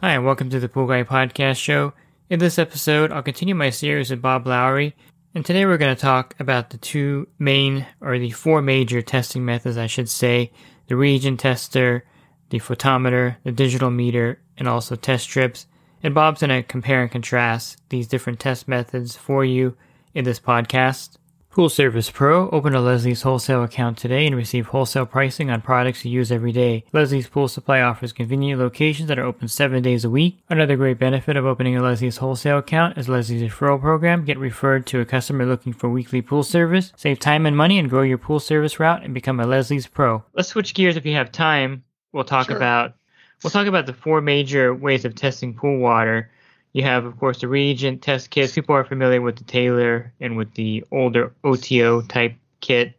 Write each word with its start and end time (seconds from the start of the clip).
Hi, 0.00 0.12
and 0.12 0.24
welcome 0.24 0.48
to 0.50 0.60
the 0.60 0.68
Pool 0.68 0.86
Guy 0.86 1.02
Podcast 1.02 1.56
Show. 1.56 1.92
In 2.30 2.38
this 2.38 2.56
episode, 2.56 3.10
I'll 3.10 3.20
continue 3.20 3.56
my 3.56 3.70
series 3.70 4.12
with 4.12 4.22
Bob 4.22 4.46
Lowry, 4.46 4.94
and 5.34 5.44
today 5.44 5.66
we're 5.66 5.76
going 5.76 5.92
to 5.92 6.00
talk 6.00 6.36
about 6.38 6.70
the 6.70 6.78
two 6.78 7.26
main, 7.40 7.84
or 8.00 8.16
the 8.16 8.30
four 8.30 8.62
major 8.62 9.02
testing 9.02 9.44
methods, 9.44 9.76
I 9.76 9.88
should 9.88 10.08
say 10.08 10.52
the 10.86 10.94
reagent 10.94 11.40
tester, 11.40 12.04
the 12.50 12.60
photometer, 12.60 13.38
the 13.42 13.50
digital 13.50 13.90
meter, 13.90 14.40
and 14.56 14.68
also 14.68 14.94
test 14.94 15.24
strips. 15.24 15.66
And 16.00 16.14
Bob's 16.14 16.42
going 16.42 16.50
to 16.50 16.62
compare 16.62 17.02
and 17.02 17.10
contrast 17.10 17.82
these 17.88 18.06
different 18.06 18.38
test 18.38 18.68
methods 18.68 19.16
for 19.16 19.44
you 19.44 19.76
in 20.14 20.24
this 20.24 20.38
podcast. 20.38 21.17
Pool 21.58 21.68
Service 21.68 22.08
Pro, 22.08 22.48
open 22.50 22.72
a 22.72 22.80
Leslie's 22.80 23.22
wholesale 23.22 23.64
account 23.64 23.98
today 23.98 24.28
and 24.28 24.36
receive 24.36 24.68
wholesale 24.68 25.06
pricing 25.06 25.50
on 25.50 25.60
products 25.60 26.04
you 26.04 26.12
use 26.12 26.30
every 26.30 26.52
day. 26.52 26.84
Leslie's 26.92 27.26
Pool 27.26 27.48
Supply 27.48 27.80
offers 27.80 28.12
convenient 28.12 28.60
locations 28.60 29.08
that 29.08 29.18
are 29.18 29.24
open 29.24 29.48
seven 29.48 29.82
days 29.82 30.04
a 30.04 30.08
week. 30.08 30.38
Another 30.48 30.76
great 30.76 31.00
benefit 31.00 31.36
of 31.36 31.44
opening 31.44 31.76
a 31.76 31.82
Leslie's 31.82 32.18
wholesale 32.18 32.58
account 32.58 32.96
is 32.96 33.08
Leslie's 33.08 33.42
referral 33.42 33.80
program. 33.80 34.24
Get 34.24 34.38
referred 34.38 34.86
to 34.86 35.00
a 35.00 35.04
customer 35.04 35.44
looking 35.44 35.72
for 35.72 35.88
weekly 35.88 36.22
pool 36.22 36.44
service. 36.44 36.92
Save 36.94 37.18
time 37.18 37.44
and 37.44 37.56
money 37.56 37.80
and 37.80 37.90
grow 37.90 38.02
your 38.02 38.18
pool 38.18 38.38
service 38.38 38.78
route 38.78 39.02
and 39.02 39.12
become 39.12 39.40
a 39.40 39.44
Leslie's 39.44 39.88
Pro. 39.88 40.22
Let's 40.34 40.50
switch 40.50 40.74
gears 40.74 40.96
if 40.96 41.04
you 41.04 41.14
have 41.14 41.32
time. 41.32 41.82
We'll 42.12 42.22
talk 42.22 42.46
Sure. 42.46 42.56
about 42.56 42.94
we'll 43.42 43.50
talk 43.50 43.66
about 43.66 43.86
the 43.86 43.94
four 43.94 44.20
major 44.20 44.72
ways 44.72 45.04
of 45.04 45.16
testing 45.16 45.54
pool 45.54 45.78
water. 45.80 46.30
You 46.78 46.84
have, 46.84 47.06
of 47.06 47.18
course, 47.18 47.40
the 47.40 47.48
reagent 47.48 48.02
test 48.02 48.30
kits. 48.30 48.52
People 48.52 48.76
are 48.76 48.84
familiar 48.84 49.20
with 49.20 49.34
the 49.34 49.42
Taylor 49.42 50.12
and 50.20 50.36
with 50.36 50.54
the 50.54 50.84
older 50.92 51.34
OTO 51.42 52.02
type 52.02 52.36
kit. 52.60 52.94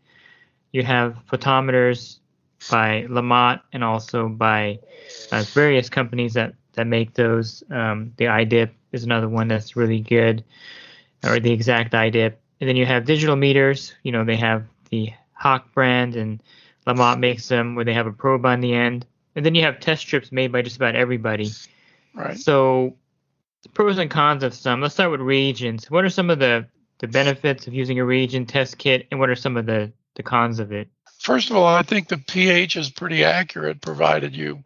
You 0.73 0.83
have 0.83 1.16
photometers 1.31 2.17
by 2.69 3.05
LaMotte 3.08 3.61
and 3.71 3.81
also 3.81 4.27
by 4.27 4.80
uh, 5.31 5.45
various 5.53 5.88
companies 5.88 6.33
that, 6.33 6.55
that 6.73 6.88
make 6.88 7.13
those. 7.13 7.63
Um, 7.71 8.11
the 8.17 8.25
iDip 8.25 8.71
is 8.91 9.05
another 9.05 9.30
one 9.30 9.47
that's 9.47 9.77
really 9.77 10.02
good, 10.02 10.43
or 11.25 11.39
the 11.39 11.53
exact 11.53 11.93
iDip. 11.93 12.33
And 12.59 12.67
then 12.67 12.75
you 12.75 12.86
have 12.86 13.05
digital 13.05 13.38
meters. 13.38 13.95
You 14.03 14.11
know, 14.11 14.25
they 14.25 14.36
have 14.36 14.66
the 14.89 15.14
Hach 15.41 15.64
brand 15.73 16.17
and 16.17 16.43
LaMotte 16.86 17.19
makes 17.19 17.47
them 17.47 17.75
where 17.75 17.86
they 17.86 17.93
have 17.93 18.08
a 18.08 18.11
probe 18.11 18.45
on 18.45 18.59
the 18.59 18.73
end. 18.73 19.05
And 19.38 19.45
then 19.45 19.55
you 19.55 19.61
have 19.61 19.80
test 19.80 20.02
strips 20.02 20.33
made 20.33 20.52
by 20.52 20.64
just 20.64 20.75
about 20.75 20.97
everybody. 20.97 21.49
Right. 22.14 22.38
So, 22.38 22.97
the 23.63 23.69
pros 23.69 23.97
and 23.97 24.09
cons 24.09 24.43
of 24.43 24.53
some. 24.53 24.81
Let's 24.81 24.93
start 24.93 25.11
with 25.11 25.21
reagents. 25.21 25.89
What 25.89 26.05
are 26.05 26.09
some 26.09 26.29
of 26.29 26.39
the, 26.39 26.67
the 26.99 27.07
benefits 27.07 27.67
of 27.67 27.73
using 27.73 27.99
a 27.99 28.05
reagent 28.05 28.49
test 28.49 28.77
kit, 28.77 29.07
and 29.11 29.19
what 29.19 29.29
are 29.29 29.35
some 29.35 29.57
of 29.57 29.65
the, 29.65 29.91
the 30.15 30.23
cons 30.23 30.59
of 30.59 30.71
it? 30.71 30.89
First 31.19 31.49
of 31.49 31.57
all, 31.57 31.67
I 31.67 31.83
think 31.83 32.07
the 32.07 32.17
pH 32.17 32.77
is 32.77 32.89
pretty 32.89 33.23
accurate, 33.23 33.81
provided 33.81 34.35
you 34.35 34.63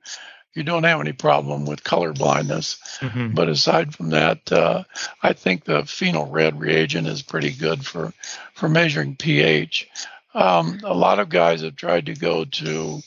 you 0.53 0.63
don't 0.63 0.83
have 0.83 1.01
any 1.01 1.13
problem 1.13 1.65
with 1.65 1.83
color 1.83 2.13
blindness. 2.13 2.77
Mm-hmm. 2.99 3.33
But 3.33 3.49
aside 3.49 3.95
from 3.95 4.11
that, 4.11 4.51
uh, 4.51 4.83
I 5.21 5.33
think 5.33 5.63
the 5.63 5.83
phenol 5.85 6.27
red 6.27 6.59
reagent 6.59 7.07
is 7.07 7.21
pretty 7.21 7.51
good 7.51 7.85
for 7.85 8.13
for 8.53 8.69
measuring 8.69 9.15
pH. 9.15 9.89
Um, 10.35 10.79
a 10.83 10.93
lot 10.93 11.19
of 11.19 11.29
guys 11.29 11.61
have 11.61 11.75
tried 11.75 12.07
to 12.07 12.15
go 12.15 12.45
to 12.45 13.01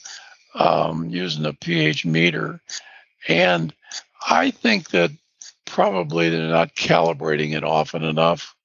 um, 0.55 1.09
using 1.09 1.45
a 1.45 1.53
pH 1.53 2.05
meter, 2.05 2.59
and 3.27 3.73
I 4.29 4.51
think 4.51 4.89
that 4.89 5.11
probably 5.67 6.29
they're 6.29 6.47
not 6.47 6.75
calibrating 6.75 7.55
it 7.55 7.63
often 7.63 8.03
enough 8.03 8.55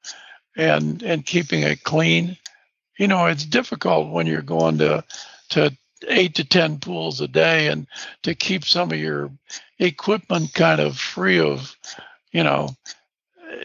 and 0.56 1.02
and 1.02 1.26
keeping 1.26 1.62
it 1.62 1.82
clean. 1.84 2.36
You 2.98 3.08
know, 3.08 3.26
it's 3.26 3.44
difficult 3.44 4.12
when 4.12 4.26
you're 4.26 4.42
going 4.42 4.78
to 4.78 5.04
to 5.50 5.76
eight 6.08 6.34
to 6.36 6.44
ten 6.44 6.78
pools 6.78 7.20
a 7.20 7.28
day 7.28 7.68
and 7.68 7.86
to 8.22 8.34
keep 8.34 8.64
some 8.64 8.90
of 8.90 8.98
your 8.98 9.30
equipment 9.78 10.54
kind 10.54 10.80
of 10.80 10.98
free 10.98 11.38
of, 11.38 11.76
you 12.32 12.42
know, 12.42 12.68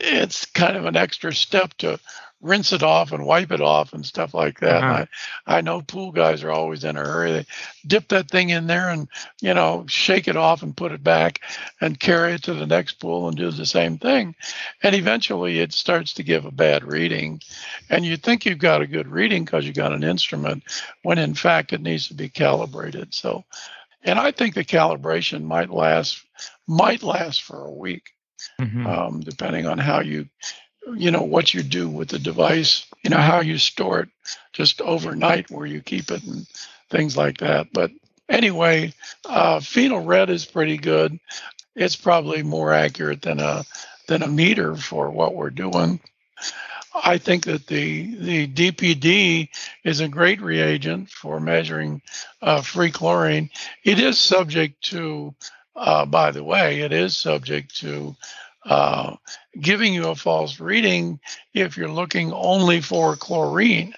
it's 0.07 0.45
kind 0.45 0.77
of 0.77 0.85
an 0.85 0.95
extra 0.95 1.33
step 1.33 1.73
to 1.75 1.99
rinse 2.41 2.71
it 2.71 2.83
off 2.83 3.11
and 3.11 3.25
wipe 3.25 3.51
it 3.51 3.61
off 3.61 3.93
and 3.93 4.05
stuff 4.05 4.33
like 4.33 4.59
that. 4.59 4.83
Uh-huh. 4.83 5.05
I, 5.47 5.57
I 5.57 5.61
know 5.61 5.81
pool 5.81 6.11
guys 6.11 6.43
are 6.43 6.51
always 6.51 6.83
in 6.83 6.95
a 6.95 7.03
hurry. 7.03 7.31
They 7.31 7.45
dip 7.85 8.09
that 8.09 8.29
thing 8.29 8.49
in 8.49 8.67
there 8.67 8.89
and, 8.89 9.07
you 9.41 9.53
know, 9.53 9.85
shake 9.87 10.27
it 10.27 10.37
off 10.37 10.61
and 10.61 10.77
put 10.77 10.91
it 10.91 11.03
back 11.03 11.41
and 11.81 11.99
carry 11.99 12.33
it 12.33 12.43
to 12.43 12.53
the 12.53 12.67
next 12.67 12.99
pool 12.99 13.27
and 13.27 13.35
do 13.35 13.49
the 13.49 13.65
same 13.65 13.97
thing. 13.97 14.35
And 14.83 14.93
eventually 14.93 15.59
it 15.59 15.73
starts 15.73 16.13
to 16.13 16.23
give 16.23 16.45
a 16.45 16.51
bad 16.51 16.83
reading. 16.83 17.41
And 17.89 18.05
you 18.05 18.17
think 18.17 18.45
you've 18.45 18.59
got 18.59 18.81
a 18.81 18.87
good 18.87 19.07
reading 19.07 19.43
because 19.43 19.65
you 19.65 19.73
got 19.73 19.93
an 19.93 20.03
instrument 20.03 20.63
when 21.01 21.17
in 21.17 21.33
fact 21.33 21.73
it 21.73 21.81
needs 21.81 22.07
to 22.09 22.13
be 22.13 22.29
calibrated. 22.29 23.13
So, 23.15 23.45
and 24.03 24.19
I 24.19 24.31
think 24.31 24.53
the 24.53 24.63
calibration 24.63 25.43
might 25.43 25.71
last 25.71 26.23
might 26.67 27.01
last 27.01 27.41
for 27.41 27.65
a 27.65 27.71
week 27.71 28.11
Mm-hmm. 28.59 28.87
um, 28.87 29.19
depending 29.21 29.65
on 29.65 29.77
how 29.77 30.01
you, 30.01 30.27
you 30.95 31.11
know, 31.11 31.23
what 31.23 31.53
you 31.53 31.63
do 31.63 31.89
with 31.89 32.09
the 32.09 32.19
device, 32.19 32.85
you 33.03 33.09
know, 33.09 33.17
how 33.17 33.41
you 33.41 33.57
store 33.57 34.01
it 34.01 34.09
just 34.53 34.81
overnight, 34.81 35.51
where 35.51 35.65
you 35.65 35.81
keep 35.81 36.11
it 36.11 36.23
and 36.23 36.47
things 36.89 37.17
like 37.17 37.37
that. 37.39 37.67
But 37.73 37.91
anyway, 38.29 38.93
uh, 39.25 39.59
phenol 39.59 40.03
red 40.03 40.29
is 40.29 40.45
pretty 40.45 40.77
good. 40.77 41.19
It's 41.75 41.95
probably 41.95 42.43
more 42.43 42.73
accurate 42.73 43.21
than 43.21 43.39
a 43.39 43.63
than 44.07 44.23
a 44.23 44.27
meter 44.27 44.75
for 44.75 45.11
what 45.11 45.35
we're 45.35 45.49
doing. 45.49 45.99
I 47.03 47.17
think 47.17 47.45
that 47.45 47.67
the 47.67 48.15
the 48.15 48.47
DPD 48.47 49.49
is 49.83 49.99
a 49.99 50.07
great 50.07 50.41
reagent 50.41 51.09
for 51.09 51.39
measuring 51.39 52.01
uh, 52.41 52.61
free 52.61 52.91
chlorine. 52.91 53.49
It 53.83 53.99
is 53.99 54.17
subject 54.17 54.81
to, 54.85 55.35
uh, 55.77 56.05
by 56.05 56.31
the 56.31 56.43
way, 56.43 56.81
it 56.81 56.91
is 56.91 57.15
subject 57.15 57.75
to 57.77 58.15
uh, 58.65 59.15
giving 59.61 59.93
you 59.93 60.09
a 60.09 60.15
false 60.15 60.59
reading 60.59 61.19
if 61.53 61.77
you're 61.77 61.89
looking 61.89 62.33
only 62.33 62.81
for 62.81 63.15
chlorine. 63.15 63.93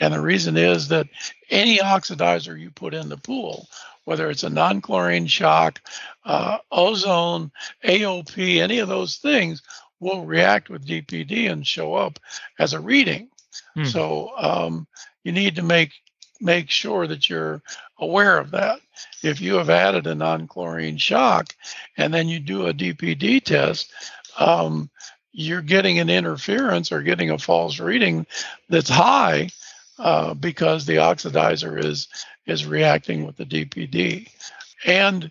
And 0.00 0.12
the 0.12 0.20
reason 0.20 0.56
is 0.56 0.88
that 0.88 1.08
any 1.50 1.78
oxidizer 1.78 2.58
you 2.58 2.70
put 2.70 2.94
in 2.94 3.08
the 3.08 3.16
pool, 3.16 3.66
whether 4.04 4.28
it's 4.30 4.42
a 4.42 4.50
non 4.50 4.80
chlorine 4.80 5.26
shock, 5.26 5.80
uh, 6.24 6.58
ozone, 6.70 7.50
AOP, 7.84 8.58
any 8.58 8.78
of 8.78 8.88
those 8.88 9.16
things, 9.16 9.62
will 10.00 10.26
react 10.26 10.68
with 10.68 10.86
DPD 10.86 11.50
and 11.50 11.66
show 11.66 11.94
up 11.94 12.18
as 12.58 12.74
a 12.74 12.80
reading. 12.80 13.28
Hmm. 13.74 13.84
So 13.84 14.32
um, 14.36 14.86
you 15.22 15.32
need 15.32 15.56
to 15.56 15.62
make 15.62 15.92
make 16.40 16.70
sure 16.70 17.06
that 17.06 17.28
you're 17.28 17.62
aware 17.98 18.38
of 18.38 18.50
that. 18.52 18.80
If 19.22 19.40
you 19.40 19.54
have 19.54 19.70
added 19.70 20.06
a 20.06 20.14
non-chlorine 20.14 20.98
shock 20.98 21.54
and 21.96 22.12
then 22.12 22.28
you 22.28 22.40
do 22.40 22.66
a 22.66 22.74
DPD 22.74 23.42
test, 23.42 23.92
um, 24.38 24.90
you're 25.32 25.62
getting 25.62 25.98
an 25.98 26.10
interference 26.10 26.92
or 26.92 27.02
getting 27.02 27.30
a 27.30 27.38
false 27.38 27.80
reading 27.80 28.26
that's 28.68 28.88
high 28.88 29.48
uh, 29.98 30.34
because 30.34 30.86
the 30.86 30.96
oxidizer 30.96 31.82
is 31.82 32.08
is 32.46 32.66
reacting 32.66 33.24
with 33.24 33.36
the 33.36 33.46
DPD. 33.46 34.28
And 34.84 35.30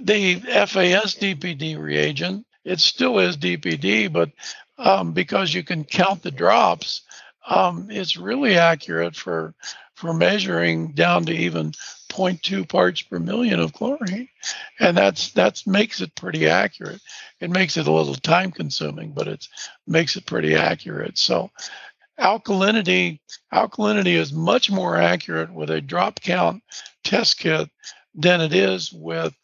the 0.00 0.36
FAS 0.36 1.16
DPD 1.16 1.78
reagent, 1.78 2.46
it 2.64 2.80
still 2.80 3.18
is 3.18 3.36
DPD, 3.36 4.12
but 4.12 4.30
um, 4.78 5.12
because 5.12 5.52
you 5.52 5.62
can 5.62 5.84
count 5.84 6.22
the 6.22 6.30
drops, 6.30 7.02
um, 7.46 7.88
it's 7.90 8.16
really 8.16 8.56
accurate 8.56 9.16
for 9.16 9.54
for 10.04 10.12
measuring 10.12 10.92
down 10.92 11.24
to 11.24 11.32
even 11.32 11.72
0.2 12.10 12.68
parts 12.68 13.00
per 13.00 13.18
million 13.18 13.58
of 13.58 13.72
chlorine, 13.72 14.28
and 14.78 14.94
that's 14.94 15.30
that's 15.30 15.66
makes 15.66 16.02
it 16.02 16.14
pretty 16.14 16.46
accurate. 16.46 17.00
It 17.40 17.48
makes 17.48 17.78
it 17.78 17.86
a 17.86 17.92
little 17.92 18.14
time 18.14 18.50
consuming, 18.50 19.12
but 19.12 19.28
it 19.28 19.48
makes 19.86 20.16
it 20.16 20.26
pretty 20.26 20.54
accurate. 20.56 21.16
So 21.16 21.50
alkalinity 22.20 23.18
alkalinity 23.52 24.14
is 24.14 24.30
much 24.30 24.70
more 24.70 24.96
accurate 24.98 25.50
with 25.50 25.70
a 25.70 25.80
drop 25.80 26.20
count 26.20 26.62
test 27.02 27.38
kit 27.38 27.70
than 28.14 28.42
it 28.42 28.52
is 28.52 28.92
with 28.92 29.34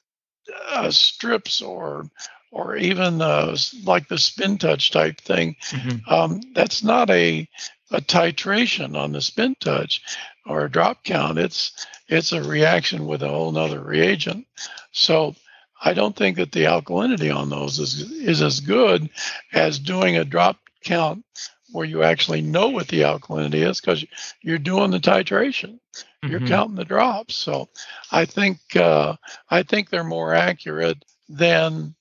uh, 0.69 0.91
strips 0.91 1.63
or 1.63 2.05
or 2.53 2.77
even 2.77 3.23
uh, 3.23 3.57
like 3.85 4.09
the 4.09 4.19
spin 4.19 4.59
touch 4.59 4.91
type 4.91 5.19
thing 5.23 5.57
Mm-hmm. 5.71 6.13
um, 6.13 6.43
that's 6.55 6.83
not 6.85 7.09
a 7.09 7.49
a 7.91 8.01
titration 8.01 8.97
on 8.97 9.13
the 9.13 9.21
spin 9.21 9.57
touch 9.61 10.03
or 10.47 10.65
a 10.65 10.71
drop 10.71 11.05
count. 11.05 11.39
It's 11.39 11.87
it's 12.09 12.33
a 12.33 12.43
reaction 12.43 13.07
with 13.07 13.23
a 13.23 13.29
whole 13.29 13.53
nother 13.53 13.81
reagent. 13.81 14.47
So 14.93 15.35
I 15.83 15.95
don't 15.95 16.17
think 16.17 16.37
that 16.37 16.53
the 16.53 16.65
alkalinity 16.65 17.35
on 17.35 17.49
those 17.51 17.79
is 17.79 18.01
is 18.13 18.43
as 18.43 18.61
good 18.61 19.11
as 19.53 19.79
doing 19.79 20.17
a 20.17 20.25
drop 20.25 20.57
count 20.85 21.25
where 21.73 21.87
you 21.87 22.03
actually 22.03 22.43
know 22.43 22.69
what 22.69 22.89
the 22.89 23.03
alkalinity 23.03 23.69
is 23.69 23.81
because 23.81 24.05
you're 24.43 24.59
doing 24.59 24.91
the 24.91 24.99
titration. 25.01 25.79
You're 26.27 26.41
Mhm. 26.41 26.47
counting 26.47 26.77
the 26.77 26.85
drops. 26.85 27.35
So 27.37 27.69
I 28.11 28.25
think 28.25 28.59
uh, 28.77 29.17
I 29.51 29.63
think 29.63 29.91
they're 29.91 30.05
more 30.05 30.35
accurate 30.35 31.05
than 31.29 31.95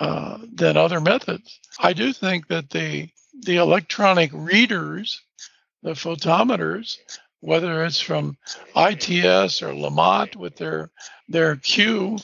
uh, 0.00 0.38
than 0.52 0.76
other 0.76 1.00
methods. 1.00 1.60
I 1.78 1.92
do 1.92 2.12
think 2.12 2.48
that 2.48 2.70
the 2.70 3.08
the 3.42 3.56
electronic 3.56 4.30
readers, 4.32 5.20
the 5.82 5.92
photometers, 5.92 6.98
whether 7.40 7.84
it's 7.84 8.00
from 8.00 8.36
ITS 8.74 9.62
or 9.62 9.72
LaMotte 9.74 10.36
with 10.36 10.56
their 10.56 10.90
their 11.28 11.56
Q 11.56 12.18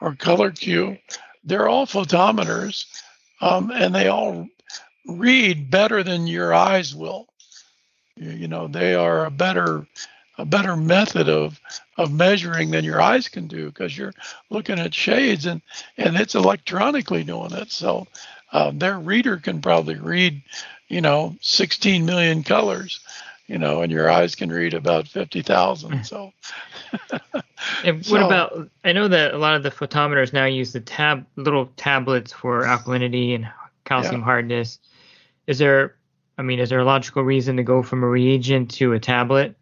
or 0.00 0.14
color 0.14 0.50
Q, 0.50 0.96
they're 1.44 1.68
all 1.68 1.86
photometers, 1.86 2.86
um, 3.40 3.70
and 3.70 3.94
they 3.94 4.08
all 4.08 4.48
read 5.06 5.70
better 5.70 6.02
than 6.02 6.26
your 6.26 6.54
eyes 6.54 6.94
will. 6.94 7.26
You, 8.16 8.48
know, 8.48 8.68
they 8.68 8.94
are 8.94 9.26
a 9.26 9.30
better 9.30 9.86
a 10.38 10.44
better 10.44 10.76
method 10.76 11.28
of 11.28 11.60
of 11.96 12.12
measuring 12.12 12.70
than 12.70 12.84
your 12.84 13.00
eyes 13.00 13.28
can 13.28 13.46
do 13.46 13.66
because 13.66 13.96
you're 13.96 14.14
looking 14.50 14.78
at 14.78 14.94
shades 14.94 15.46
and 15.46 15.62
and 15.96 16.16
it's 16.16 16.34
electronically 16.34 17.24
doing 17.24 17.52
it. 17.52 17.70
So 17.70 18.06
uh, 18.54 18.70
their 18.72 18.98
reader 18.98 19.36
can 19.36 19.60
probably 19.60 19.96
read, 19.96 20.40
you 20.88 21.02
know, 21.02 21.36
16 21.42 22.06
million 22.06 22.42
colors, 22.42 23.00
you 23.48 23.58
know, 23.58 23.82
and 23.82 23.92
your 23.92 24.10
eyes 24.10 24.34
can 24.34 24.50
read 24.50 24.72
about 24.72 25.08
50,000. 25.08 26.04
So 26.04 26.32
And 27.84 27.96
what 27.98 28.04
So- 28.04 28.26
about? 28.26 28.70
I 28.84 28.92
know 28.92 29.08
that 29.08 29.34
a 29.34 29.38
lot 29.38 29.56
of 29.56 29.62
the 29.62 29.70
photometers 29.70 30.32
now 30.32 30.44
use 30.46 30.72
the 30.72 30.80
tab 30.80 31.26
little 31.36 31.66
tablets 31.76 32.32
for 32.32 32.62
alkalinity 32.62 33.34
and 33.34 33.48
calcium 33.84 34.22
hardness. 34.22 34.78
Is 35.46 35.58
there? 35.58 35.96
I 36.38 36.42
mean, 36.42 36.58
is 36.58 36.70
there 36.70 36.80
a 36.80 36.84
logical 36.84 37.22
reason 37.22 37.56
to 37.56 37.62
go 37.62 37.82
from 37.82 38.02
a 38.02 38.08
reagent 38.08 38.70
to 38.72 38.92
a 38.92 39.00
tablet? 39.00 39.56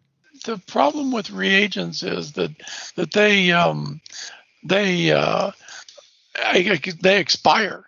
the 0.45 0.57
problem 0.67 1.11
with 1.11 1.29
reagents 1.31 2.03
is 2.03 2.33
that 2.33 2.51
that 2.95 3.11
they 3.13 3.51
um, 3.51 4.01
they 4.63 5.11
uh, 5.11 5.51
they 6.53 7.19
expire. 7.19 7.85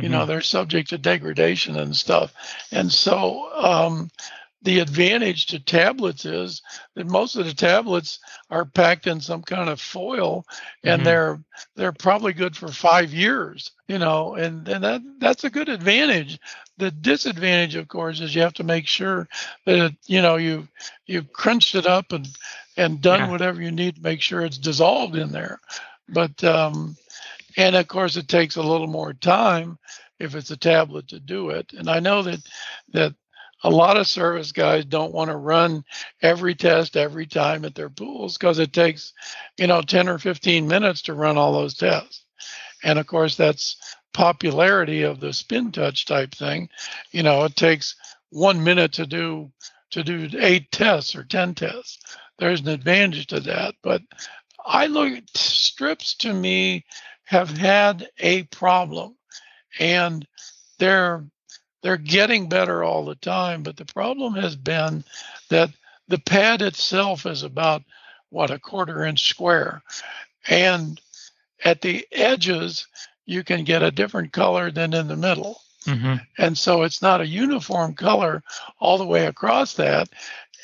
You 0.00 0.08
know, 0.08 0.26
they're 0.26 0.40
subject 0.40 0.90
to 0.90 0.98
degradation 0.98 1.76
and 1.76 1.96
stuff. 1.96 2.32
And 2.72 2.90
so 2.92 3.50
um, 3.54 4.10
the 4.62 4.80
advantage 4.80 5.46
to 5.46 5.58
tablets 5.58 6.24
is 6.24 6.62
that 6.94 7.06
most 7.06 7.36
of 7.36 7.46
the 7.46 7.54
tablets 7.54 8.18
are 8.50 8.64
packed 8.64 9.06
in 9.06 9.20
some 9.20 9.42
kind 9.42 9.68
of 9.68 9.80
foil 9.80 10.46
and 10.84 11.02
Mhm. 11.02 11.06
they're 11.06 11.40
they're 11.76 11.92
probably 11.92 12.32
good 12.32 12.56
for 12.56 12.68
five 12.68 13.12
years, 13.12 13.70
you 13.88 13.98
know, 13.98 14.34
and, 14.34 14.66
and 14.68 14.84
that 14.84 15.02
that's 15.20 15.44
a 15.44 15.50
good 15.50 15.68
advantage. 15.68 16.38
The 16.78 16.90
disadvantage, 16.90 17.74
of 17.76 17.88
course, 17.88 18.20
is 18.20 18.34
you 18.34 18.42
have 18.42 18.54
to 18.54 18.64
make 18.64 18.86
sure 18.86 19.28
that 19.66 19.78
it, 19.86 19.94
you 20.06 20.22
know 20.22 20.36
you 20.36 20.68
you've 21.06 21.32
crunched 21.32 21.74
it 21.74 21.86
up 21.86 22.12
and 22.12 22.28
and 22.76 23.00
done 23.00 23.26
Yeah. 23.26 23.28
whatever 23.28 23.62
you 23.62 23.70
need 23.70 23.96
to 23.96 24.02
make 24.02 24.20
sure 24.20 24.42
it's 24.42 24.58
dissolved 24.58 25.16
in 25.16 25.30
there. 25.32 25.60
But 26.08 26.42
um, 26.44 26.96
and 27.56 27.76
of 27.76 27.88
course, 27.88 28.16
it 28.16 28.28
takes 28.28 28.56
a 28.56 28.62
little 28.62 28.86
more 28.86 29.12
time 29.12 29.78
if 30.18 30.34
it's 30.34 30.50
a 30.50 30.56
tablet 30.56 31.08
to 31.08 31.20
do 31.20 31.50
it. 31.50 31.72
And 31.72 31.88
I 31.88 32.00
know 32.00 32.22
that 32.22 32.40
that 32.92 33.14
a 33.62 33.70
lot 33.70 33.96
of 33.96 34.06
service 34.06 34.52
guys 34.52 34.84
don't 34.84 35.14
want 35.14 35.30
to 35.30 35.36
run 35.36 35.84
every 36.20 36.54
test 36.54 36.96
every 36.96 37.26
time 37.26 37.64
at 37.64 37.74
their 37.74 37.88
pools 37.88 38.36
because 38.36 38.58
it 38.58 38.74
takes, 38.74 39.14
you 39.58 39.66
know, 39.66 39.80
10 39.80 40.08
or 40.08 40.18
15 40.18 40.68
minutes 40.68 41.02
to 41.02 41.14
run 41.14 41.38
all 41.38 41.52
those 41.52 41.74
tests. 41.74 42.24
And 42.82 42.98
of 42.98 43.06
course, 43.06 43.36
that's 43.36 43.76
popularity 44.12 45.02
of 45.02 45.18
the 45.18 45.32
spin 45.32 45.72
touch 45.72 46.04
type 46.04 46.34
thing. 46.34 46.68
You 47.10 47.22
know, 47.22 47.44
it 47.44 47.56
takes 47.56 47.96
one 48.30 48.62
minute 48.62 48.92
to 48.94 49.06
do 49.06 49.50
to 49.90 50.02
do 50.02 50.28
eight 50.38 50.70
tests 50.72 51.14
or 51.14 51.24
10 51.24 51.54
tests. 51.54 51.98
There's 52.38 52.60
an 52.60 52.68
advantage 52.68 53.28
to 53.28 53.40
that. 53.40 53.76
But 53.82 54.02
I 54.66 54.86
look 54.86 55.22
strips 55.34 56.14
to 56.16 56.32
me 56.32 56.84
have 57.24 57.50
had 57.50 58.08
a 58.18 58.42
problem 58.44 59.16
and 59.78 60.26
they're 60.78 61.24
they're 61.82 61.96
getting 61.96 62.48
better 62.48 62.82
all 62.82 63.04
the 63.04 63.14
time 63.16 63.62
but 63.62 63.76
the 63.76 63.84
problem 63.84 64.34
has 64.34 64.56
been 64.56 65.04
that 65.48 65.70
the 66.08 66.18
pad 66.18 66.62
itself 66.62 67.26
is 67.26 67.42
about 67.42 67.82
what 68.30 68.50
a 68.50 68.58
quarter 68.58 69.04
inch 69.04 69.28
square 69.28 69.82
and 70.48 71.00
at 71.64 71.80
the 71.80 72.06
edges 72.12 72.86
you 73.26 73.42
can 73.42 73.64
get 73.64 73.82
a 73.82 73.90
different 73.90 74.32
color 74.32 74.70
than 74.70 74.92
in 74.92 75.08
the 75.08 75.16
middle. 75.16 75.60
Hmm 75.84 76.16
and 76.38 76.56
so 76.56 76.82
it's 76.82 77.02
not 77.02 77.20
a 77.20 77.26
uniform 77.26 77.94
color 77.94 78.42
all 78.80 78.98
the 78.98 79.06
way 79.06 79.26
across 79.26 79.74
that 79.74 80.08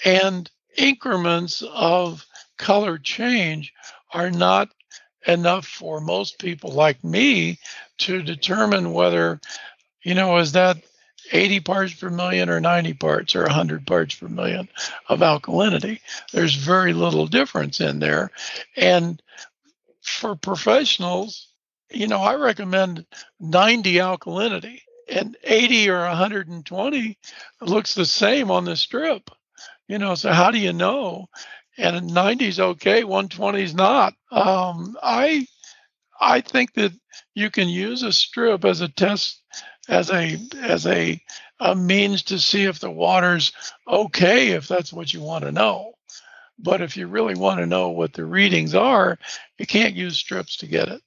and 0.05 0.51
increments 0.77 1.63
of 1.75 2.25
color 2.56 2.99
change 2.99 3.73
are 4.13 4.31
not 4.31 4.71
enough 5.26 5.67
for 5.67 6.00
most 6.00 6.38
people 6.38 6.70
like 6.72 7.02
me 7.05 7.58
to 7.99 8.22
determine 8.22 8.93
whether 8.93 9.40
you 10.02 10.14
know 10.14 10.38
is 10.38 10.52
that 10.52 10.78
80 11.32 11.61
parts 11.61 11.94
per 11.94 12.11
million 12.11 12.49
or 12.49 12.61
90 12.61 12.94
parts 12.94 13.37
or 13.37 13.43
100 13.43 13.87
parts 13.87 14.14
per 14.14 14.28
million 14.28 14.69
of 15.08 15.20
alkalinity 15.20 16.00
there's 16.32 16.55
very 16.55 16.93
little 16.93 17.26
difference 17.26 17.81
in 17.81 17.99
there 17.99 18.31
and 18.76 19.22
for 20.00 20.34
professionals 20.34 21.49
you 21.90 22.06
know 22.06 22.20
i 22.20 22.34
recommend 22.34 23.05
90 23.38 23.94
alkalinity 23.94 24.81
and 25.11 25.37
80 25.43 25.90
or 25.90 26.00
120 26.00 27.19
looks 27.61 27.94
the 27.94 28.06
same 28.06 28.50
on 28.50 28.64
the 28.64 28.76
strip. 28.76 29.31
You 29.88 29.99
know, 29.99 30.14
so 30.14 30.32
how 30.32 30.50
do 30.50 30.58
you 30.58 30.72
know? 30.72 31.28
And 31.81 32.12
90 32.12 32.47
is 32.47 32.61
okay, 32.61 33.05
120 33.05 33.62
is 33.62 33.75
not. 33.75 34.15
Um, 34.31 34.97
I 35.03 35.47
I 36.21 36.43
think 36.43 36.75
that 36.75 36.93
you 37.35 37.50
can 37.50 37.69
use 37.69 38.03
a 38.03 38.12
strip 38.12 38.67
as 38.67 38.82
a 38.82 38.88
test, 38.88 39.41
as 39.88 40.11
a 40.11 40.38
as 40.61 40.87
a, 40.87 41.21
a 41.59 41.75
means 41.75 42.23
to 42.25 42.38
see 42.38 42.65
if 42.65 42.81
the 42.81 42.91
water's 42.91 43.53
okay, 43.88 44.49
if 44.50 44.69
that's 44.69 44.93
what 44.93 45.12
you 45.12 45.21
want 45.23 45.44
to 45.44 45.53
know. 45.53 45.94
But 46.59 46.82
if 46.82 46.99
you 46.99 47.06
really 47.06 47.35
want 47.35 47.61
to 47.61 47.67
know 47.67 47.89
what 47.89 48.13
the 48.13 48.27
readings 48.27 48.75
are, 48.75 49.19
you 49.58 49.67
can't 49.67 49.94
use 49.94 50.19
strips 50.19 50.58
to 50.58 50.67
get 50.67 50.89
it. 50.89 51.01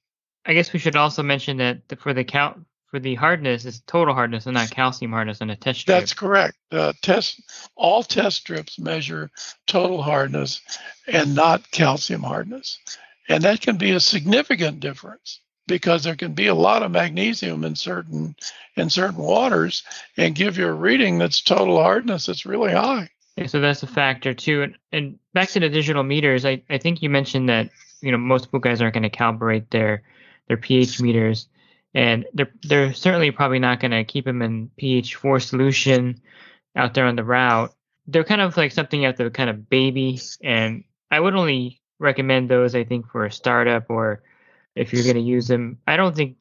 I 0.44 0.54
guess 0.54 0.72
we 0.72 0.80
should 0.80 0.96
also 0.96 1.22
mention 1.22 1.58
that 1.58 1.82
for 2.00 2.12
the 2.12 2.24
cal 2.24 2.58
for 2.94 3.00
the 3.00 3.16
hardness, 3.16 3.64
it's 3.64 3.80
total 3.88 4.14
hardness 4.14 4.46
and 4.46 4.54
not 4.54 4.70
calcium 4.70 5.10
hardness 5.10 5.40
on 5.40 5.50
a 5.50 5.56
test 5.56 5.80
strip. 5.80 5.98
That's 5.98 6.14
correct. 6.14 6.56
Uh, 6.70 6.92
test 7.02 7.42
all 7.74 8.04
test 8.04 8.36
strips 8.36 8.78
measure 8.78 9.32
total 9.66 10.00
hardness 10.00 10.60
and 11.08 11.34
not 11.34 11.68
calcium 11.72 12.22
hardness, 12.22 12.78
and 13.28 13.42
that 13.42 13.60
can 13.60 13.78
be 13.78 13.90
a 13.90 13.98
significant 13.98 14.78
difference 14.78 15.40
because 15.66 16.04
there 16.04 16.14
can 16.14 16.34
be 16.34 16.46
a 16.46 16.54
lot 16.54 16.84
of 16.84 16.92
magnesium 16.92 17.64
in 17.64 17.74
certain 17.74 18.36
in 18.76 18.88
certain 18.90 19.16
waters 19.16 19.82
and 20.16 20.36
give 20.36 20.56
you 20.56 20.68
a 20.68 20.72
reading 20.72 21.18
that's 21.18 21.40
total 21.40 21.82
hardness 21.82 22.26
that's 22.26 22.46
really 22.46 22.70
high. 22.70 23.10
Yeah, 23.36 23.48
so 23.48 23.60
that's 23.60 23.82
a 23.82 23.88
factor 23.88 24.34
too. 24.34 24.62
And, 24.62 24.78
and 24.92 25.18
back 25.32 25.48
to 25.48 25.58
the 25.58 25.68
digital 25.68 26.04
meters, 26.04 26.46
I, 26.46 26.62
I 26.70 26.78
think 26.78 27.02
you 27.02 27.10
mentioned 27.10 27.48
that 27.48 27.70
you 28.02 28.12
know 28.12 28.18
most 28.18 28.52
pool 28.52 28.60
guys 28.60 28.80
aren't 28.80 28.94
going 28.94 29.02
to 29.02 29.10
calibrate 29.10 29.70
their 29.70 30.04
their 30.46 30.56
pH 30.56 31.00
meters, 31.00 31.48
and 31.94 32.26
they're 32.34 32.50
they're 32.62 32.92
certainly 32.92 33.30
probably 33.30 33.58
not 33.58 33.80
going 33.80 33.92
to 33.92 34.04
keep 34.04 34.24
them 34.24 34.42
in 34.42 34.70
pH 34.76 35.14
four 35.16 35.40
solution 35.40 36.20
out 36.76 36.94
there 36.94 37.06
on 37.06 37.16
the 37.16 37.24
route. 37.24 37.72
They're 38.06 38.24
kind 38.24 38.40
of 38.40 38.56
like 38.56 38.72
something 38.72 39.00
you 39.00 39.06
have 39.06 39.16
to 39.16 39.30
kind 39.30 39.48
of 39.48 39.68
baby, 39.70 40.20
and 40.42 40.84
I 41.10 41.20
would 41.20 41.34
only 41.34 41.80
recommend 41.98 42.50
those 42.50 42.74
I 42.74 42.84
think 42.84 43.08
for 43.10 43.24
a 43.24 43.32
startup 43.32 43.88
or 43.88 44.22
if 44.74 44.92
you're 44.92 45.04
going 45.04 45.14
to 45.14 45.20
use 45.22 45.46
them. 45.46 45.78
I 45.86 45.96
don't 45.96 46.14
think 46.16 46.36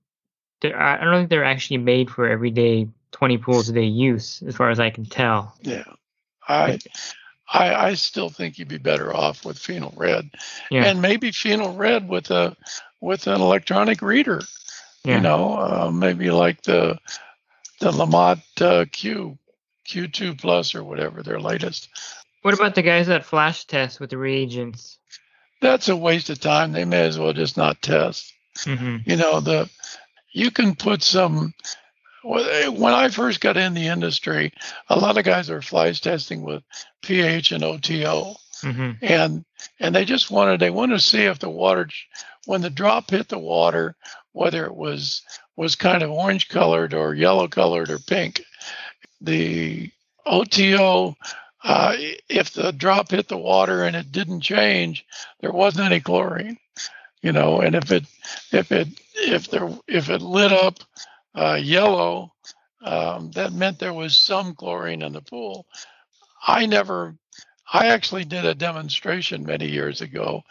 they're, 0.62 0.78
I 0.80 0.98
I 1.00 1.04
don't 1.04 1.14
think 1.20 1.30
they're 1.30 1.46
actually 1.46 1.78
made 1.78 2.10
for 2.10 2.28
everyday 2.28 2.90
20 3.12 3.38
pools 3.38 3.70
a 3.70 3.74
day 3.74 3.84
use, 3.86 4.42
as 4.42 4.56
far 4.56 4.72
as 4.72 4.80
I 4.80 4.90
can 4.90 5.06
tell. 5.06 5.56
Yeah, 5.62 5.84
I. 6.48 6.80
I, 7.52 7.76
I 7.90 7.94
still 7.94 8.30
think 8.30 8.58
you'd 8.58 8.68
be 8.70 8.80
better 8.80 9.16
off 9.16 9.46
with 9.46 9.60
phenol 9.60 9.94
red, 9.96 10.32
Yeah. 10.72 10.86
and 10.86 11.02
maybe 11.04 11.32
phenol 11.32 11.76
red 11.76 12.08
with 12.10 12.32
a 12.32 12.56
with 13.00 13.28
an 13.28 13.42
electronic 13.42 14.02
reader. 14.02 14.42
Yeah. 15.04 15.18
you 15.18 15.22
know, 15.22 15.54
uh, 15.56 15.92
maybe 15.94 16.32
like 16.32 16.62
the 16.64 17.00
the 17.80 17.92
LaMotte 17.92 18.62
uh, 18.62 18.86
Q 18.92 19.38
Q2 19.88 20.40
Plus 20.40 20.76
or 20.76 20.84
whatever 20.84 21.24
their 21.24 21.40
latest. 21.40 21.90
What 22.42 22.54
about 22.54 22.76
the 22.76 22.82
guys 22.82 23.08
that 23.08 23.26
flash 23.26 23.66
test 23.66 24.00
with 24.00 24.10
the 24.10 24.18
reagents? 24.18 24.98
That's 25.62 25.90
a 25.90 25.96
waste 25.96 26.30
of 26.30 26.40
time. 26.40 26.72
They 26.72 26.86
may 26.86 27.06
as 27.08 27.18
well 27.20 27.34
just 27.34 27.58
not 27.58 27.82
test. 27.82 28.34
hmm 28.64 28.98
You 29.06 29.16
know, 29.18 29.40
the 29.40 29.70
you 30.32 30.52
can 30.52 30.76
put 30.76 31.04
some 31.04 31.54
When 32.24 32.94
I 32.94 33.10
first 33.10 33.42
got 33.42 33.58
in 33.58 33.74
the 33.74 33.88
industry, 33.88 34.54
a 34.90 34.98
lot 34.98 35.18
of 35.18 35.26
guys 35.26 35.50
are 35.50 35.62
flies 35.62 36.00
testing 36.00 36.42
with 36.42 36.64
pH 37.02 37.52
and 37.52 37.64
OTO, 37.64 38.36
hmm 38.62 38.92
and 39.02 39.44
and 39.80 39.96
they 39.96 40.06
just 40.06 40.32
wanted 40.32 40.60
they 40.60 40.70
wanted 40.70 40.94
to 40.96 41.00
see 41.04 41.24
if 41.24 41.40
the 41.40 41.50
water, 41.50 41.90
when 42.46 42.62
the 42.62 42.70
drop 42.70 43.10
hit 43.12 43.28
the 43.28 43.40
water, 43.40 43.96
whether 44.34 44.66
it 44.66 44.76
was 44.76 45.22
was 45.56 45.76
kind 45.76 46.04
of 46.04 46.12
orange 46.12 46.50
colored 46.50 46.94
or 46.94 47.14
yellow 47.14 47.48
colored 47.48 47.90
or 47.90 48.00
pink. 48.00 48.44
The 49.22 49.92
OTO, 50.26 51.16
uh, 51.64 51.96
if 52.30 52.54
the 52.54 52.72
drop 52.72 53.12
hit 53.12 53.28
the 53.28 53.38
water 53.38 53.84
and 53.84 53.96
it 53.96 54.12
didn't 54.12 54.42
change, 54.42 55.06
there 55.42 55.52
wasn't 55.52 55.86
any 55.86 56.02
chlorine, 56.02 56.58
you 57.22 57.32
know. 57.32 57.62
And 57.62 57.76
if 57.76 57.92
it 57.92 58.06
if 58.52 58.72
it 58.72 58.88
if 59.16 59.50
there 59.50 59.70
if 59.88 60.10
it 60.10 60.22
lit 60.22 60.52
up 60.52 60.80
uh, 61.36 61.60
yellow, 61.62 62.34
um, 62.84 63.32
that 63.32 63.54
meant 63.54 63.80
there 63.80 63.94
was 63.94 64.18
some 64.18 64.56
chlorine 64.56 65.02
in 65.02 65.14
the 65.14 65.22
pool. 65.22 65.66
I 66.46 66.66
never, 66.66 67.16
I 67.72 67.88
actually 67.88 68.26
did 68.26 68.46
a 68.46 68.54
demonstration 68.54 69.46
many 69.46 69.70
years 69.70 70.02
ago 70.02 70.44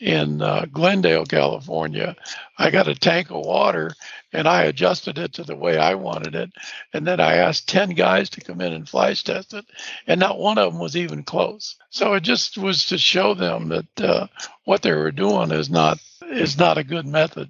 in 0.00 0.42
uh, 0.42 0.66
Glendale, 0.72 1.24
California. 1.24 2.16
I 2.58 2.70
got 2.70 2.88
a 2.88 2.94
tank 2.94 3.30
of 3.30 3.44
water 3.46 3.92
and 4.32 4.48
I 4.48 4.64
adjusted 4.64 5.18
it 5.18 5.32
to 5.34 5.44
the 5.44 5.54
way 5.54 5.78
I 5.78 5.94
wanted 5.94 6.34
it. 6.34 6.50
And 6.92 7.06
then 7.06 7.20
I 7.20 7.34
asked 7.36 7.68
10 7.68 7.90
guys 7.90 8.28
to 8.30 8.40
come 8.40 8.60
in 8.60 8.72
and 8.72 8.88
flash 8.88 9.22
test 9.22 9.54
it, 9.54 9.64
and 10.08 10.18
not 10.18 10.38
one 10.40 10.58
of 10.58 10.72
them 10.72 10.80
was 10.80 10.96
even 10.96 11.22
close. 11.22 11.76
So 11.90 12.14
it 12.14 12.20
just 12.22 12.58
was 12.58 12.86
to 12.86 12.98
show 12.98 13.34
them 13.34 13.68
that 13.68 14.00
uh, 14.00 14.26
what 14.64 14.82
they 14.82 14.92
were 14.92 15.12
doing 15.12 15.52
is 15.52 15.70
not 15.70 15.98
is 16.32 16.58
not 16.58 16.78
a 16.78 16.84
good 16.84 17.06
method 17.06 17.48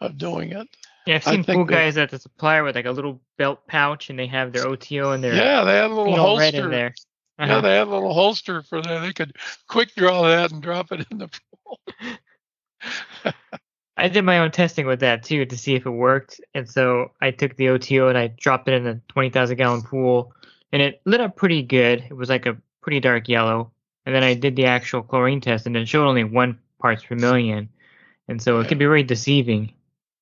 of 0.00 0.18
doing 0.18 0.52
it. 0.52 0.68
Yeah, 1.06 1.14
I've 1.16 1.24
seen 1.24 1.44
pool 1.44 1.64
that- 1.64 1.72
guys 1.72 1.96
at 1.96 2.10
the 2.10 2.18
supplier 2.18 2.64
with 2.64 2.74
like 2.74 2.84
a 2.86 2.90
little 2.90 3.20
belt 3.38 3.66
pouch, 3.68 4.10
and 4.10 4.18
they 4.18 4.26
have 4.26 4.52
their 4.52 4.66
OTO 4.66 5.12
and 5.12 5.22
their 5.24 5.34
Yeah, 5.34 5.64
they 5.64 5.76
had 5.76 5.90
a 5.90 5.94
little 5.94 6.06
red 6.36 6.54
in 6.54 6.62
holster. 6.62 6.68
there. 6.70 6.94
Yeah, 7.38 7.44
Uh-huh. 7.44 7.60
they 7.62 7.76
had 7.76 7.86
a 7.86 7.90
little 7.90 8.12
holster 8.12 8.62
for 8.62 8.82
that. 8.82 9.00
They 9.00 9.12
could 9.12 9.36
quick 9.68 9.94
draw 9.94 10.22
that 10.22 10.50
and 10.52 10.60
drop 10.62 10.90
it 10.92 11.06
in 11.10 11.18
the 11.18 11.28
pool. 11.28 11.55
I 13.98 14.08
did 14.08 14.24
my 14.24 14.38
own 14.40 14.50
testing 14.50 14.86
with 14.86 15.00
that 15.00 15.22
too 15.22 15.46
to 15.46 15.56
see 15.56 15.74
if 15.74 15.86
it 15.86 15.90
worked, 15.90 16.40
and 16.54 16.68
so 16.68 17.12
I 17.22 17.30
took 17.30 17.56
the 17.56 17.70
OTO 17.70 18.08
and 18.08 18.18
I 18.18 18.26
dropped 18.28 18.68
it 18.68 18.74
in 18.74 18.86
a 18.86 19.00
twenty 19.08 19.30
thousand 19.30 19.56
gallon 19.56 19.82
pool, 19.82 20.34
and 20.72 20.82
it 20.82 21.00
lit 21.06 21.20
up 21.20 21.36
pretty 21.36 21.62
good. 21.62 22.04
It 22.08 22.14
was 22.14 22.28
like 22.28 22.44
a 22.46 22.58
pretty 22.82 23.00
dark 23.00 23.28
yellow, 23.28 23.72
and 24.04 24.14
then 24.14 24.22
I 24.22 24.34
did 24.34 24.54
the 24.54 24.66
actual 24.66 25.02
chlorine 25.02 25.40
test, 25.40 25.66
and 25.66 25.76
it 25.76 25.88
showed 25.88 26.06
only 26.06 26.24
one 26.24 26.58
parts 26.78 27.04
per 27.04 27.14
million, 27.14 27.70
and 28.28 28.40
so 28.42 28.60
it 28.60 28.68
can 28.68 28.76
be 28.78 28.84
very 28.84 29.02
deceiving. 29.02 29.72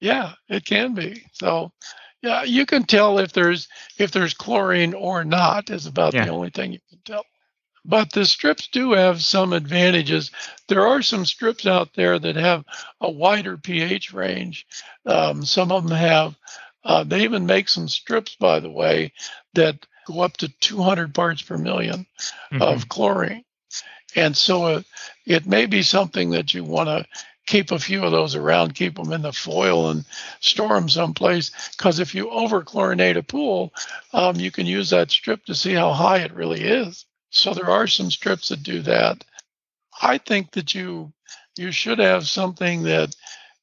Yeah, 0.01 0.35
it 0.49 0.65
can 0.65 0.95
be. 0.95 1.25
So, 1.33 1.73
yeah, 2.23 2.45
you 2.45 2.67
can 2.67 2.85
tell 2.85 3.19
if 3.19 3.33
there's 3.33 3.67
if 3.99 4.13
there's 4.13 4.35
chlorine 4.35 4.95
or 4.95 5.25
not 5.25 5.69
is 5.71 5.87
about 5.87 6.15
Yeah. 6.15 6.27
the 6.27 6.31
only 6.31 6.51
thing 6.51 6.73
you 6.73 6.79
can 6.91 7.01
tell. 7.05 7.25
But 7.85 8.13
the 8.13 8.25
strips 8.25 8.69
do 8.69 8.93
have 8.93 9.23
some 9.23 9.53
advantages. 9.53 10.31
There 10.69 10.87
are 10.87 11.03
some 11.03 11.27
strips 11.27 11.67
out 11.67 11.93
there 11.95 12.19
that 12.19 12.37
have 12.37 12.65
a 13.01 13.11
wider 13.11 13.59
pH 13.59 14.13
range. 14.13 14.67
Um, 15.05 15.45
some 15.45 15.71
of 15.71 15.87
them 15.87 15.97
have. 15.97 16.35
Uh, 16.83 17.05
they 17.05 17.23
even 17.25 17.47
make 17.47 17.69
some 17.69 17.89
strips, 17.89 18.37
by 18.37 18.61
the 18.61 18.71
way, 18.71 19.13
that 19.55 19.87
go 20.07 20.21
up 20.21 20.37
to 20.39 20.49
200 20.49 21.15
parts 21.15 21.43
per 21.43 21.57
million 21.59 22.07
Mhm. 22.53 22.61
of 22.63 22.89
chlorine. 22.89 23.45
And 24.17 24.37
so 24.37 24.65
uh, 24.65 24.83
it 25.27 25.47
may 25.47 25.67
be 25.67 25.83
something 25.83 26.31
that 26.31 26.55
you 26.55 26.63
want 26.63 26.89
to 26.89 27.07
keep 27.47 27.71
a 27.71 27.79
few 27.79 28.03
of 28.05 28.13
those 28.13 28.35
around, 28.35 28.75
keep 28.75 28.97
them 28.97 29.13
in 29.13 29.23
the 29.23 29.33
foil 29.33 29.91
and 29.91 30.05
store 30.41 30.75
them 30.75 30.89
someplace. 30.89 31.51
Because 31.77 31.99
if 31.99 32.15
you 32.15 32.31
over 32.31 32.63
chlorinate 32.63 33.17
a 33.17 33.23
pool, 33.23 33.73
um, 34.13 34.37
you 34.37 34.51
can 34.51 34.67
use 34.67 34.91
that 34.91 35.11
strip 35.11 35.45
to 35.47 35.55
see 35.55 35.73
how 35.73 35.93
high 35.93 36.19
it 36.19 36.33
really 36.35 36.63
is. 36.63 37.05
So 37.35 37.53
there 37.53 37.69
are 37.71 37.87
some 37.89 38.11
strips 38.11 38.49
that 38.49 38.63
do 38.63 38.81
that. 38.83 39.25
I 40.01 40.19
think 40.19 40.53
that 40.53 40.75
you 40.75 41.13
you 41.57 41.73
should 41.73 41.99
have 41.99 42.27
something 42.27 42.85
that 42.85 43.15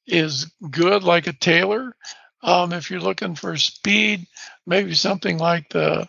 is 0.06 0.50
good, 0.70 1.02
like 1.02 1.26
a 1.26 1.32
Taylor. 1.32 1.96
Um, 2.42 2.72
if 2.72 2.90
you're 2.90 3.00
looking 3.00 3.34
for 3.34 3.56
speed, 3.56 4.26
maybe 4.66 4.94
something 4.94 5.38
like 5.38 5.70
the 5.70 6.06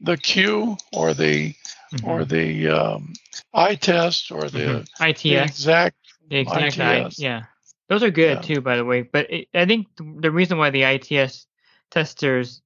the 0.00 0.16
Q 0.16 0.76
or 0.92 1.14
the 1.14 1.54
Mhm. 1.94 2.06
or 2.06 2.24
the 2.26 2.68
um, 2.68 3.14
eye 3.54 3.74
test 3.76 4.30
or 4.30 4.42
the, 4.50 4.58
Mhm. 4.58 4.86
the 4.98 5.08
ITS. 5.08 5.50
exact 5.50 5.96
The 6.28 6.36
exact 6.36 6.78
I, 6.78 6.96
ITS. 7.06 7.18
yeah. 7.18 7.44
Those 7.88 8.02
are 8.02 8.10
good 8.10 8.36
Yeah. 8.36 8.42
too, 8.42 8.60
by 8.60 8.76
the 8.76 8.84
way. 8.84 9.00
But 9.00 9.30
it, 9.30 9.48
I 9.54 9.64
think 9.64 9.86
the 9.96 10.30
reason 10.30 10.58
why 10.58 10.68
the 10.68 10.82
ITS 10.84 11.46
testers 11.90 12.60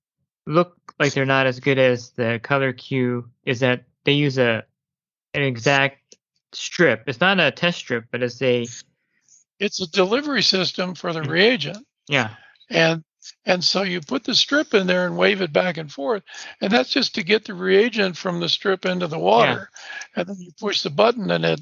look 0.46 0.76
like 0.98 1.12
they're 1.12 1.24
not 1.24 1.46
as 1.46 1.60
good 1.60 1.78
as 1.78 2.10
the 2.10 2.40
Color 2.42 2.72
Q 2.72 3.30
is 3.44 3.60
that 3.60 3.84
they 4.04 4.12
use 4.12 4.38
a 4.38 4.64
an 5.34 5.42
exact 5.42 6.16
strip. 6.52 7.04
It's 7.08 7.20
not 7.20 7.40
a 7.40 7.50
test 7.50 7.78
strip, 7.78 8.06
but 8.10 8.22
it's 8.22 8.42
a 8.42 8.66
it's 9.58 9.80
a 9.80 9.90
delivery 9.90 10.42
system 10.42 10.94
for 10.94 11.12
the 11.12 11.20
Mhm. 11.20 11.28
reagent 11.30 11.86
yeah. 12.08 12.30
and 12.70 13.04
and 13.46 13.62
so 13.62 13.82
you 13.82 14.00
put 14.00 14.24
the 14.24 14.34
strip 14.34 14.74
in 14.74 14.86
there 14.86 15.06
and 15.06 15.16
wave 15.16 15.40
it 15.40 15.52
back 15.52 15.76
and 15.76 15.92
forth 15.92 16.22
and 16.60 16.72
that's 16.72 16.90
just 16.90 17.14
to 17.14 17.22
get 17.22 17.44
the 17.44 17.54
reagent 17.54 18.16
from 18.16 18.40
the 18.40 18.48
strip 18.48 18.84
into 18.86 19.06
the 19.06 19.18
water 19.18 19.70
Yeah. 19.74 20.20
and 20.20 20.28
then 20.28 20.36
you 20.40 20.50
push 20.58 20.82
the 20.82 20.90
button 20.90 21.30
and 21.30 21.44
it 21.44 21.60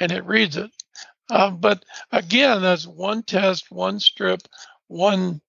and 0.00 0.12
it 0.12 0.24
reads 0.24 0.56
it 0.56 0.70
um, 1.30 1.58
but 1.58 1.84
again 2.12 2.62
that's 2.62 2.86
one 2.86 3.22
test 3.22 3.70
one 3.70 4.00
strip 4.00 4.40
one 4.88 5.40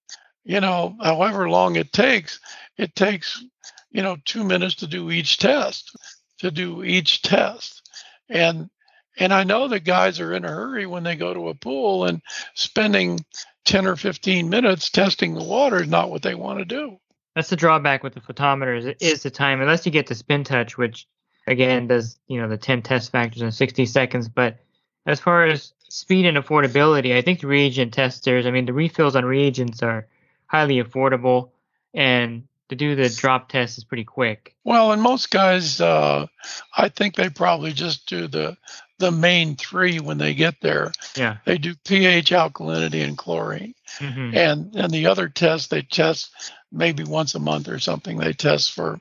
you 0.44 0.60
know 0.60 0.96
however 1.02 1.50
long 1.50 1.76
it 1.76 1.94
takes 1.94 2.40
it 2.78 2.96
takes 2.96 3.44
you 3.92 4.02
know 4.02 4.18
two 4.26 4.44
minutes 4.44 4.76
to 4.76 4.88
do 4.88 5.12
each 5.12 5.38
test 5.38 5.96
to 6.44 6.52
do 6.52 6.84
each 6.84 7.22
test 7.22 7.90
and 8.30 8.70
and 9.18 9.34
I 9.34 9.44
know 9.44 9.68
that 9.68 9.82
guys 9.82 10.20
are 10.20 10.34
in 10.34 10.44
a 10.44 10.50
hurry 10.50 10.86
when 10.86 11.04
they 11.04 11.16
go 11.16 11.34
to 11.34 11.50
a 11.50 11.54
pool 11.54 12.06
and 12.06 12.22
spending 12.56 13.24
10 13.66 13.86
or 13.86 13.96
15 13.96 14.50
minutes 14.50 14.90
testing 14.90 15.36
the 15.36 15.44
water 15.44 15.84
is 15.84 15.88
not 15.88 16.10
what 16.10 16.24
they 16.24 16.34
want 16.34 16.60
to 16.60 16.66
do. 16.66 16.98
That's 17.36 17.50
the 17.50 17.56
drawback 17.56 18.04
with 18.04 18.16
the 18.16 18.22
photometers 18.22 18.86
is- 18.86 19.14
is 19.14 19.24
the 19.24 19.30
time, 19.30 19.62
unless 19.62 19.86
you 19.86 19.92
get 19.92 20.08
the 20.08 20.16
spin 20.16 20.44
touch, 20.44 20.78
which 20.78 21.08
again 21.48 21.88
does 21.88 22.18
you 22.28 22.42
know 22.42 22.48
the 22.48 22.58
10 22.58 22.82
test 22.82 23.12
factors 23.12 23.42
in 23.42 23.52
60 23.52 23.86
seconds. 23.86 24.28
But 24.30 24.60
as 25.06 25.20
far 25.20 25.46
as 25.46 25.74
speed 25.90 26.26
and 26.26 26.38
affordability, 26.38 27.16
I 27.16 27.22
think 27.22 27.40
the 27.40 27.48
reagent 27.48 27.94
testers, 27.94 28.46
I 28.46 28.52
mean 28.52 28.66
the 28.66 28.74
refills 28.74 29.16
on 29.16 29.26
reagents 29.26 29.84
are 29.84 30.08
highly 30.48 30.82
affordable, 30.82 31.52
and 31.94 32.48
to 32.74 32.96
do 32.96 32.96
the 32.96 33.10
drop 33.10 33.50
test 33.50 33.78
is 33.78 33.84
pretty 33.84 34.04
quick. 34.04 34.56
Well, 34.64 34.92
and 34.92 35.02
most 35.02 35.30
guys, 35.30 35.80
uh, 35.80 36.28
I 36.76 36.90
think 36.90 37.16
they 37.16 37.30
probably 37.30 37.74
just 37.74 38.08
do 38.08 38.28
the 38.28 38.58
the 39.00 39.12
main 39.12 39.56
three 39.56 40.00
when 40.00 40.18
they 40.18 40.34
get 40.34 40.62
there. 40.62 40.92
Yeah. 41.16 41.38
They 41.46 41.58
do 41.58 41.76
pH, 41.86 42.32
alkalinity, 42.32 43.04
and 43.04 43.18
chlorine, 43.18 43.74
hmm 44.00 44.32
and 44.34 44.76
and 44.76 44.92
the 44.92 45.08
other 45.08 45.30
tests 45.30 45.68
they 45.68 45.82
test 45.82 46.32
maybe 46.72 47.04
once 47.04 47.36
a 47.36 47.40
month 47.40 47.68
or 47.68 47.80
something. 47.80 48.18
They 48.18 48.34
test 48.34 48.74
for 48.74 49.00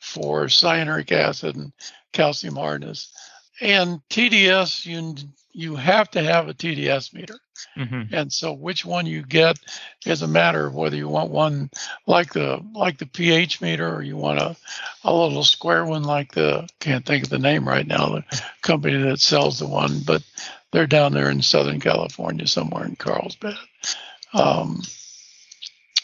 for 0.00 0.46
cyanuric 0.46 1.12
acid 1.12 1.56
and 1.56 1.72
calcium 2.12 2.56
hardness, 2.56 3.12
and 3.60 4.00
TDS. 4.10 4.84
You 4.84 5.14
you 5.52 5.76
have 5.76 6.10
to 6.12 6.22
have 6.22 6.48
a 6.48 6.54
TDS 6.54 7.14
meter. 7.14 7.38
Hmm 7.74 8.02
And 8.12 8.32
so 8.32 8.52
which 8.52 8.84
one 8.84 9.06
you 9.06 9.22
get 9.22 9.58
is 10.06 10.22
a 10.22 10.28
matter 10.28 10.66
of 10.66 10.74
whether 10.74 10.96
you 10.96 11.08
want 11.08 11.30
one 11.30 11.70
like 12.06 12.32
the 12.32 12.62
like 12.74 12.98
the 12.98 13.06
pH 13.06 13.60
meter 13.60 13.88
or 13.94 14.02
you 14.02 14.16
want 14.16 14.38
a, 14.38 14.56
a 15.04 15.14
little 15.14 15.44
square 15.44 15.84
one 15.84 16.04
like 16.04 16.32
the 16.32 16.68
can't 16.80 17.04
think 17.04 17.24
of 17.24 17.30
the 17.30 17.38
name 17.38 17.66
right 17.66 17.86
now, 17.86 18.08
the 18.08 18.42
company 18.62 19.02
that 19.02 19.20
sells 19.20 19.58
the 19.58 19.66
one, 19.66 20.00
but 20.06 20.22
they're 20.70 20.86
down 20.86 21.12
there 21.12 21.30
in 21.30 21.42
Southern 21.42 21.80
California 21.80 22.46
somewhere 22.46 22.84
in 22.84 22.96
Carlsbad. 22.96 23.56
Um, 24.32 24.82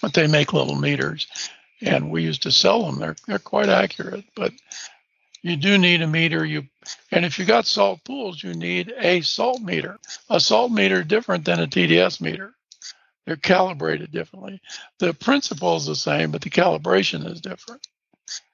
but 0.02 0.14
they 0.14 0.26
make 0.26 0.52
little 0.52 0.76
meters 0.76 1.26
and 1.80 2.10
we 2.10 2.22
used 2.22 2.42
to 2.42 2.52
sell 2.52 2.84
them. 2.86 2.98
They're 2.98 3.16
they're 3.26 3.38
quite 3.38 3.68
accurate, 3.68 4.24
but 4.34 4.52
you 5.48 5.56
do 5.56 5.78
need 5.78 6.02
a 6.02 6.06
meter. 6.06 6.44
You 6.44 6.64
and 7.12 7.24
if 7.24 7.38
you 7.38 7.44
got 7.44 7.66
salt 7.66 8.00
pools, 8.04 8.42
you 8.42 8.54
need 8.54 8.92
a 8.98 9.20
salt 9.20 9.60
meter. 9.60 9.98
A 10.30 10.40
salt 10.40 10.72
meter 10.72 11.02
different 11.04 11.44
than 11.44 11.60
a 11.60 11.66
TDS 11.66 12.20
meter. 12.20 12.54
They're 13.26 13.36
calibrated 13.36 14.10
differently. 14.10 14.60
The 14.98 15.12
principle 15.12 15.76
is 15.76 15.86
the 15.86 15.94
same, 15.96 16.30
but 16.30 16.40
the 16.40 16.50
calibration 16.50 17.30
is 17.30 17.40
different. 17.40 17.86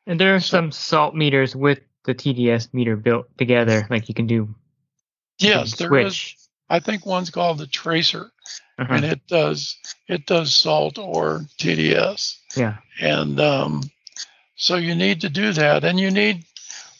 And 0.07 0.19
there 0.21 0.35
are 0.35 0.41
So- 0.41 0.57
some 0.59 0.73
salt 0.73 1.15
meters 1.15 1.55
with 1.55 1.81
the 2.05 2.15
TDS 2.15 2.75
meter 2.75 2.97
built 2.97 3.27
together, 3.39 3.87
like 3.89 4.09
you 4.09 4.15
can 4.15 4.27
do. 4.27 4.35
you 4.35 5.49
can 5.49 5.49
Yes, 5.61 5.77
there 5.77 5.97
is. 5.99 6.35
I 6.69 6.81
think 6.81 7.07
one's 7.07 7.31
called 7.31 7.59
the 7.59 7.67
tracer, 7.67 8.31
Uh-huh. 8.79 8.93
and 8.95 9.05
it 9.05 9.27
does 9.29 9.77
it 10.09 10.27
does 10.27 10.55
salt 10.55 10.99
or 10.99 11.47
TDS. 11.59 12.37
Yeah. 12.57 12.77
And 13.01 13.41
um, 13.41 13.83
so 14.57 14.77
you 14.77 14.95
need 14.95 15.21
to 15.23 15.29
do 15.29 15.53
that. 15.53 15.85
And 15.85 15.99
you 15.99 16.11
need, 16.11 16.45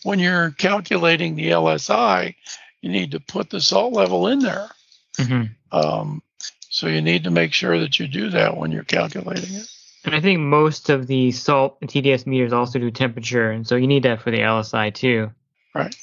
when 0.05 0.21
you're 0.21 0.53
calculating 0.53 1.35
the 1.35 1.51
LSI, 1.51 2.37
you 2.81 2.91
need 2.91 3.11
to 3.11 3.21
put 3.21 3.51
the 3.51 3.61
salt 3.61 3.93
level 3.93 4.29
in 4.29 4.39
there. 4.39 4.71
hmm 5.19 5.45
Um, 5.73 6.23
so 6.69 6.87
you 6.87 7.01
need 7.01 7.25
to 7.25 7.31
make 7.31 7.53
sure 7.53 7.79
that 7.81 7.99
you 7.99 8.07
do 8.07 8.31
that 8.31 8.57
when 8.57 8.71
you're 8.71 8.85
calculating 8.85 9.55
it. 9.55 9.69
And 10.05 10.15
I 10.15 10.21
think 10.21 10.39
most 10.41 10.91
of 10.91 11.07
the 11.07 11.33
salt 11.33 11.79
and 11.81 11.91
TDS 11.91 12.27
meters 12.27 12.53
also 12.53 12.79
do 12.79 12.91
temperature, 12.91 13.51
and 13.51 13.67
so 13.67 13.77
you 13.77 13.87
need 13.87 14.03
that 14.03 14.21
for 14.21 14.31
the 14.31 14.41
LSI 14.41 14.93
too. 14.93 15.31
Right. 15.75 15.95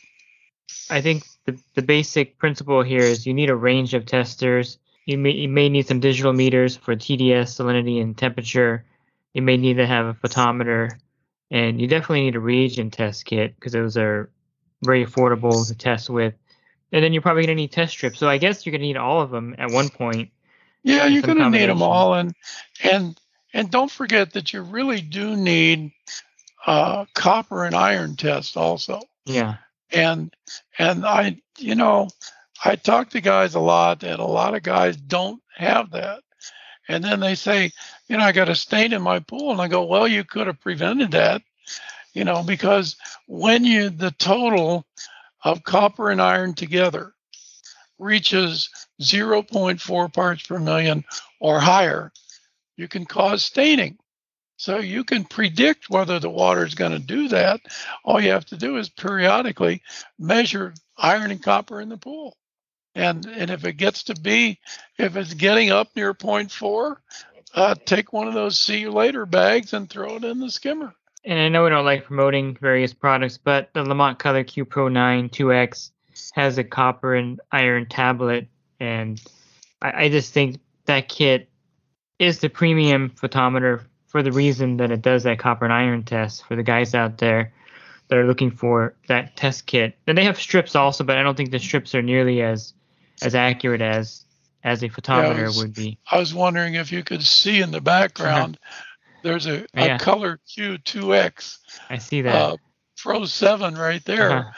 I 0.89 1.01
think 1.01 1.23
the, 1.45 1.57
the 1.75 1.81
basic 1.83 2.37
principle 2.39 2.81
here 2.81 3.01
is 3.01 3.27
you 3.27 3.33
need 3.33 3.49
a 3.49 3.55
range 3.55 3.93
of 3.93 4.05
testers. 4.05 4.79
You 5.05 5.17
may, 5.17 5.31
you 5.31 5.49
may 5.49 5.69
need 5.69 5.87
some 5.87 5.99
digital 5.99 6.33
meters 6.33 6.75
for 6.75 6.95
TDS, 6.95 7.55
salinity, 7.55 8.01
and 8.01 8.17
temperature. 8.17 8.85
You 9.33 9.41
may 9.41 9.57
need 9.57 9.77
to 9.77 9.85
have 9.85 10.07
a 10.07 10.13
photometer, 10.13 10.91
and 11.51 11.79
you 11.79 11.87
definitely 11.87 12.23
need 12.23 12.35
a 12.35 12.39
reagent 12.39 12.93
test 12.93 13.25
kit 13.25 13.53
because 13.55 13.73
those 13.73 13.97
are 13.97 14.31
very 14.81 15.05
affordable 15.05 15.67
to 15.67 15.75
test 15.75 16.09
with. 16.09 16.33
And 16.93 17.03
then 17.03 17.13
you're 17.13 17.21
probably 17.21 17.45
going 17.45 17.57
to 17.57 17.61
need 17.61 17.71
test 17.71 17.91
strips. 17.91 18.19
So 18.19 18.27
I 18.27 18.37
guess 18.37 18.65
you're 18.65 18.71
going 18.71 18.81
to 18.81 18.87
need 18.87 18.97
all 18.97 19.21
of 19.21 19.29
them 19.29 19.55
at 19.57 19.71
one 19.71 19.89
point. 19.89 20.31
Yeah, 20.83 21.05
you're 21.05 21.21
going 21.21 21.37
to 21.37 21.49
need 21.49 21.67
them 21.67 21.83
all, 21.83 22.15
and 22.15 22.33
and 22.81 23.19
and 23.53 23.69
don't 23.69 23.91
forget 23.91 24.33
that 24.33 24.51
you 24.51 24.63
really 24.63 24.99
do 24.99 25.35
need 25.35 25.91
uh, 26.65 27.05
copper 27.13 27.65
and 27.65 27.75
iron 27.75 28.15
test 28.15 28.57
also. 28.57 29.01
Yeah. 29.25 29.57
And 29.91 30.33
and 30.79 31.05
I, 31.05 31.37
you 31.59 31.75
know, 31.75 32.09
I 32.65 32.77
talk 32.77 33.11
to 33.11 33.21
guys 33.21 33.53
a 33.53 33.59
lot, 33.59 34.03
and 34.03 34.19
a 34.19 34.25
lot 34.25 34.55
of 34.55 34.63
guys 34.63 34.97
don't 34.97 35.41
have 35.55 35.91
that. 35.91 36.23
And 36.87 37.03
then 37.03 37.19
they 37.19 37.35
say, 37.35 37.71
you 38.11 38.17
know, 38.17 38.25
I 38.25 38.33
got 38.33 38.49
a 38.49 38.55
stain 38.55 38.91
in 38.91 39.01
my 39.01 39.19
pool, 39.19 39.51
and 39.51 39.61
I 39.61 39.69
go, 39.69 39.85
well, 39.85 40.05
you 40.05 40.25
could 40.25 40.47
have 40.47 40.59
prevented 40.59 41.11
that, 41.11 41.43
you 42.13 42.25
know, 42.25 42.43
because 42.43 42.97
when 43.25 43.63
you 43.63 43.89
the 43.89 44.11
total 44.11 44.85
of 45.45 45.63
copper 45.63 46.11
and 46.11 46.21
iron 46.21 46.53
together 46.53 47.13
reaches 47.99 48.69
0.4 49.01 50.13
parts 50.13 50.45
per 50.45 50.59
million 50.59 51.05
or 51.39 51.61
higher, 51.61 52.11
you 52.75 52.89
can 52.89 53.05
cause 53.05 53.45
staining. 53.45 53.97
So 54.57 54.79
you 54.79 55.05
can 55.05 55.23
predict 55.23 55.89
whether 55.89 56.19
the 56.19 56.29
water 56.29 56.65
is 56.65 56.75
going 56.75 56.91
to 56.91 56.99
do 56.99 57.29
that. 57.29 57.61
All 58.03 58.19
you 58.19 58.31
have 58.31 58.45
to 58.47 58.57
do 58.57 58.75
is 58.75 58.89
periodically 58.89 59.83
measure 60.19 60.73
iron 60.97 61.31
and 61.31 61.41
copper 61.41 61.79
in 61.79 61.87
the 61.87 61.97
pool. 61.97 62.35
And 62.93 63.25
and 63.25 63.49
if 63.49 63.63
it 63.63 63.77
gets 63.77 64.03
to 64.03 64.15
be, 64.15 64.59
if 64.97 65.15
it's 65.15 65.33
getting 65.33 65.71
up 65.71 65.87
near 65.95 66.13
0.4, 66.13 66.97
uh, 67.53 67.75
take 67.85 68.13
one 68.13 68.27
of 68.27 68.33
those 68.33 68.57
CuLator 68.57 69.29
bags 69.29 69.73
and 69.73 69.89
throw 69.89 70.15
it 70.15 70.23
in 70.23 70.39
the 70.39 70.51
skimmer. 70.51 70.93
And 71.23 71.39
I 71.39 71.49
know 71.49 71.63
we 71.63 71.69
don't 71.69 71.85
like 71.85 72.05
promoting 72.05 72.55
various 72.55 72.93
products, 72.93 73.37
but 73.37 73.69
the 73.73 73.83
LaMotte 73.83 74.17
Color 74.17 74.43
Q 74.43 74.65
Pro 74.65 74.87
9 74.87 75.29
2X 75.29 75.91
has 76.33 76.57
a 76.57 76.63
copper 76.63 77.15
and 77.15 77.39
iron 77.51 77.85
tablet, 77.87 78.47
and 78.79 79.21
I, 79.81 80.05
I 80.05 80.09
just 80.09 80.33
think 80.33 80.59
that 80.85 81.09
kit 81.09 81.49
is 82.19 82.39
the 82.39 82.49
premium 82.49 83.11
photometer 83.11 83.83
for 84.07 84.23
the 84.23 84.31
reason 84.31 84.77
that 84.77 84.91
it 84.91 85.01
does 85.01 85.23
that 85.23 85.39
copper 85.39 85.65
and 85.65 85.73
iron 85.73 86.03
test 86.03 86.45
for 86.45 86.55
the 86.55 86.63
guys 86.63 86.93
out 86.93 87.17
there 87.19 87.53
that 88.07 88.17
are 88.17 88.27
looking 88.27 88.51
for 88.51 88.93
that 89.07 89.35
test 89.37 89.67
kit. 89.67 89.95
And 90.05 90.17
they 90.17 90.25
have 90.25 90.39
strips 90.39 90.75
also, 90.75 91.03
but 91.03 91.17
I 91.17 91.23
don't 91.23 91.35
think 91.35 91.51
the 91.51 91.59
strips 91.59 91.95
are 91.95 92.01
nearly 92.01 92.41
as 92.41 92.73
as 93.21 93.35
accurate 93.35 93.81
as 93.81 94.25
as 94.63 94.83
a 94.83 94.89
photometer 94.89 95.45
was- 95.47 95.57
would 95.57 95.73
be. 95.73 95.97
I 96.09 96.17
was 96.19 96.33
wondering 96.33 96.75
if 96.75 96.91
you 96.91 97.03
could 97.03 97.23
see 97.23 97.61
in 97.61 97.71
the 97.71 97.81
background, 97.81 98.57
there's 99.23 99.45
a, 99.47 99.65
a 99.75 99.85
Yeah. 99.85 99.97
Color 99.97 100.39
Q2X 100.49 101.57
I 101.89 101.97
see 101.97 102.21
that. 102.21 102.35
uh, 102.35 102.57
Pro 102.97 103.25
7 103.25 103.75
right 103.75 104.03
there. 104.05 104.31
Uh-huh. 104.31 104.51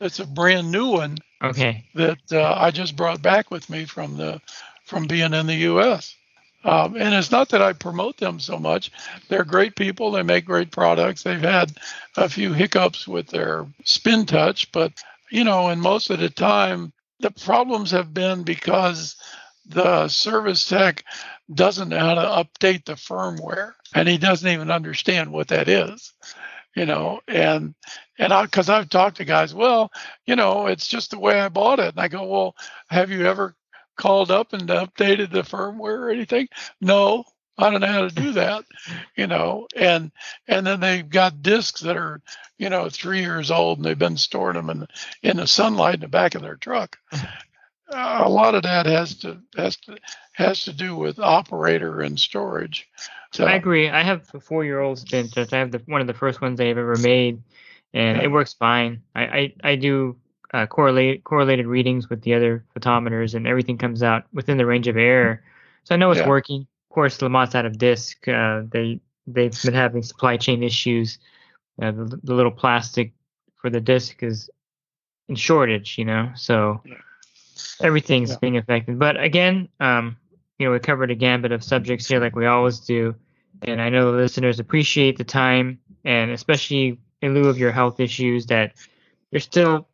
It's 0.00 0.18
a 0.20 0.26
brand 0.26 0.70
new 0.70 0.88
one. 0.88 1.18
Okay. 1.42 1.84
that 1.94 2.18
uh, 2.32 2.54
I 2.58 2.70
just 2.70 2.96
brought 2.96 3.22
back 3.22 3.50
with 3.50 3.68
me 3.70 3.84
from 3.86 4.16
the 4.18 4.40
from 4.84 5.06
being 5.06 5.32
in 5.32 5.46
the 5.46 5.54
U.S. 5.54 6.14
Um, 6.64 6.96
and 6.96 7.14
it's 7.14 7.30
not 7.30 7.48
that 7.50 7.62
I 7.62 7.72
promote 7.72 8.18
them 8.18 8.40
so 8.40 8.58
much; 8.58 8.90
they're 9.28 9.44
great 9.44 9.74
people. 9.76 10.10
They 10.10 10.22
make 10.22 10.44
great 10.44 10.70
products. 10.70 11.22
They've 11.22 11.40
had 11.40 11.72
a 12.16 12.28
few 12.28 12.52
hiccups 12.52 13.08
with 13.08 13.28
their 13.28 13.66
spin 13.84 14.26
touch, 14.26 14.70
but 14.72 14.92
you 15.30 15.44
know, 15.44 15.68
and 15.68 15.80
most 15.80 16.10
of 16.10 16.18
the 16.18 16.28
time, 16.28 16.92
the 17.20 17.30
problems 17.30 17.90
have 17.92 18.12
been 18.12 18.42
because 18.42 19.16
the 19.66 20.08
service 20.08 20.68
tech 20.68 21.04
doesn't 21.52 21.88
know 21.88 21.98
how 21.98 22.14
to 22.14 22.44
update 22.44 22.84
the 22.84 22.94
firmware, 22.94 23.72
and 23.94 24.08
he 24.08 24.18
doesn't 24.18 24.48
even 24.50 24.70
understand 24.70 25.32
what 25.32 25.48
that 25.48 25.68
is. 25.68 26.12
You 26.76 26.86
know, 26.86 27.20
and 27.26 27.74
and 28.18 28.32
I 28.32 28.44
because 28.44 28.68
I've 28.68 28.88
talked 28.88 29.16
to 29.16 29.24
guys, 29.24 29.52
well, 29.52 29.90
you 30.26 30.36
know, 30.36 30.66
it's 30.66 30.86
just 30.86 31.10
the 31.10 31.18
way 31.18 31.40
I 31.40 31.48
bought 31.48 31.80
it. 31.80 31.88
And 31.94 32.00
I 32.00 32.08
go, 32.08 32.24
well, 32.26 32.56
have 32.88 33.10
you 33.10 33.26
ever 33.26 33.56
called 33.96 34.30
up 34.30 34.52
and 34.52 34.68
updated 34.68 35.30
the 35.30 35.42
firmware 35.42 35.98
or 35.98 36.10
anything? 36.10 36.48
No, 36.80 37.24
I 37.58 37.70
don't 37.70 37.80
know 37.80 37.86
how 37.88 38.08
to 38.08 38.14
do 38.14 38.32
that. 38.34 38.64
You 39.16 39.26
know, 39.26 39.66
and 39.76 40.12
and 40.46 40.66
then 40.66 40.80
they've 40.80 41.08
got 41.08 41.42
discs 41.42 41.80
that 41.80 41.96
are, 41.96 42.22
you 42.58 42.70
know, 42.70 42.88
three 42.88 43.20
years 43.20 43.50
old 43.50 43.78
and 43.78 43.84
they've 43.84 43.98
been 43.98 44.16
storing 44.16 44.56
them 44.56 44.70
in 44.70 44.86
in 45.22 45.36
the 45.38 45.46
sunlight 45.46 45.94
in 45.94 46.00
the 46.00 46.08
back 46.08 46.34
of 46.36 46.42
their 46.42 46.56
truck. 46.56 46.98
Uh, 47.90 48.22
a 48.24 48.28
lot 48.28 48.54
of 48.54 48.62
that 48.62 48.86
has 48.86 49.14
to 49.16 49.38
has 49.56 49.76
to 49.76 49.96
has 50.32 50.64
to 50.64 50.72
do 50.72 50.94
with 50.96 51.18
operator 51.18 52.00
and 52.00 52.18
storage. 52.18 52.88
So 53.32 53.46
I 53.46 53.52
agree. 53.54 53.88
I 53.88 54.02
have 54.02 54.28
a 54.34 54.40
four-year-old 54.40 54.98
spin 54.98 55.28
touch. 55.28 55.52
I 55.52 55.58
have 55.58 55.70
the 55.72 55.82
one 55.86 56.00
of 56.00 56.06
the 56.06 56.14
first 56.14 56.40
ones 56.40 56.60
I've 56.60 56.78
ever 56.78 56.96
made, 56.96 57.42
and 57.92 58.18
Yeah. 58.18 58.24
it 58.24 58.30
works 58.30 58.54
fine. 58.54 59.02
I 59.14 59.22
I, 59.22 59.54
I 59.64 59.74
do 59.76 60.16
uh, 60.52 60.66
correlate 60.66 61.24
correlated 61.24 61.66
readings 61.66 62.08
with 62.08 62.22
the 62.22 62.34
other 62.34 62.64
photometers, 62.76 63.34
and 63.34 63.46
everything 63.46 63.78
comes 63.78 64.02
out 64.02 64.24
within 64.32 64.56
the 64.56 64.66
range 64.66 64.88
of 64.88 64.96
error. 64.96 65.42
So 65.84 65.94
I 65.94 65.98
know 65.98 66.10
it's 66.10 66.20
Yeah. 66.20 66.28
working. 66.28 66.66
Of 66.90 66.94
course, 66.94 67.18
LaMotte's 67.18 67.54
out 67.54 67.66
of 67.66 67.78
disk. 67.78 68.26
Uh, 68.28 68.62
they 68.70 69.00
they've 69.26 69.56
been 69.62 69.74
having 69.74 70.02
supply 70.02 70.36
chain 70.36 70.62
issues. 70.62 71.18
Uh, 71.80 71.90
the, 71.92 72.20
the 72.22 72.34
little 72.34 72.50
plastic 72.52 73.12
for 73.56 73.70
the 73.70 73.80
disc 73.80 74.22
is 74.22 74.50
in 75.28 75.36
shortage, 75.36 75.98
you 75.98 76.04
know. 76.04 76.30
So 76.34 76.82
Yeah. 76.84 76.94
Everything's 77.80 78.30
Yeah. 78.30 78.36
being 78.40 78.56
affected. 78.56 78.98
But 78.98 79.22
again, 79.22 79.68
um, 79.80 80.16
you 80.58 80.66
know, 80.66 80.72
we 80.72 80.78
covered 80.78 81.10
a 81.10 81.14
gambit 81.14 81.52
of 81.52 81.64
subjects 81.64 82.06
here, 82.06 82.20
like 82.20 82.36
we 82.36 82.46
always 82.46 82.80
do, 82.80 83.14
and 83.62 83.80
I 83.80 83.88
know 83.88 84.12
the 84.12 84.18
listeners 84.18 84.60
appreciate 84.60 85.16
the 85.18 85.24
time, 85.24 85.78
and 86.04 86.30
especially 86.30 86.98
in 87.22 87.34
lieu 87.34 87.48
of 87.48 87.58
your 87.58 87.72
health 87.72 88.00
issues, 88.00 88.46
that 88.46 88.72
you're 89.30 89.40
still 89.40 89.86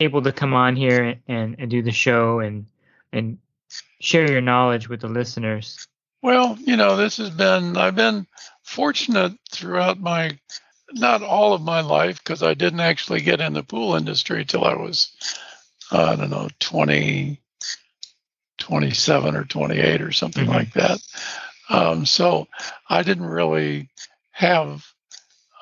able 0.00 0.22
to 0.22 0.32
come 0.32 0.54
on 0.54 0.76
here 0.76 1.16
and, 1.28 1.56
and 1.58 1.70
do 1.70 1.82
the 1.82 1.92
show 1.92 2.40
and 2.40 2.66
and 3.12 3.38
share 4.00 4.30
your 4.30 4.40
knowledge 4.40 4.88
with 4.88 5.00
the 5.00 5.08
listeners. 5.08 5.86
Well, 6.22 6.56
you 6.60 6.76
know, 6.76 6.96
this 6.96 7.16
has 7.18 7.30
been, 7.30 7.76
I've 7.76 7.96
been 7.96 8.26
fortunate 8.62 9.32
throughout 9.50 10.00
my, 10.00 10.38
not 10.92 11.22
all 11.22 11.52
of 11.52 11.62
my 11.62 11.80
life, 11.80 12.18
because 12.18 12.42
I 12.42 12.54
didn't 12.54 12.80
actually 12.80 13.20
get 13.20 13.40
in 13.40 13.52
the 13.52 13.62
pool 13.62 13.94
industry 13.94 14.44
till 14.44 14.64
I 14.64 14.74
was, 14.74 15.12
uh, 15.94 16.10
I 16.12 16.16
don't 16.16 16.30
know, 16.30 16.48
20, 16.60 17.40
27 18.58 19.36
or 19.36 19.44
28 19.44 20.02
or 20.02 20.12
something 20.12 20.46
Mhm. 20.46 20.54
like 20.54 20.72
that. 20.74 21.00
Um, 21.70 22.06
so 22.06 22.48
I 22.90 23.02
didn't 23.02 23.26
really 23.26 23.90
have 24.32 24.86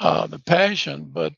uh, 0.01 0.27
the 0.27 0.41
passion, 0.41 1.11
but 1.13 1.35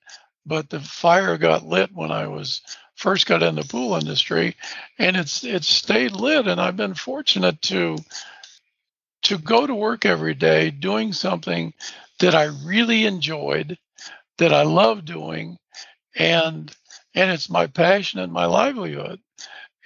but 0.46 0.70
the 0.70 0.80
fire 0.80 1.38
got 1.38 1.66
lit 1.66 1.90
when 1.94 2.12
I 2.12 2.28
was 2.28 2.62
first 2.96 3.26
got 3.26 3.42
in 3.42 3.57
the 3.57 3.64
pool 3.64 3.96
industry, 3.96 4.57
and 4.98 5.16
it's 5.16 5.44
it's 5.44 5.68
stayed 5.68 6.12
lit, 6.12 6.46
and 6.48 6.61
I've 6.61 6.76
been 6.76 6.94
fortunate 6.94 7.61
to 7.62 7.98
to 9.24 9.38
go 9.38 9.66
to 9.66 9.74
work 9.74 10.07
every 10.07 10.35
day 10.35 10.70
doing 10.70 11.12
something 11.12 11.74
that 12.20 12.35
I 12.35 12.44
really 12.64 13.07
enjoyed, 13.07 13.78
that 14.38 14.52
I 14.52 14.62
love 14.62 15.04
doing, 15.04 15.59
and 16.16 16.74
and 17.14 17.31
it's 17.31 17.50
my 17.50 17.66
passion 17.66 18.20
and 18.20 18.33
my 18.33 18.46
livelihood, 18.46 19.20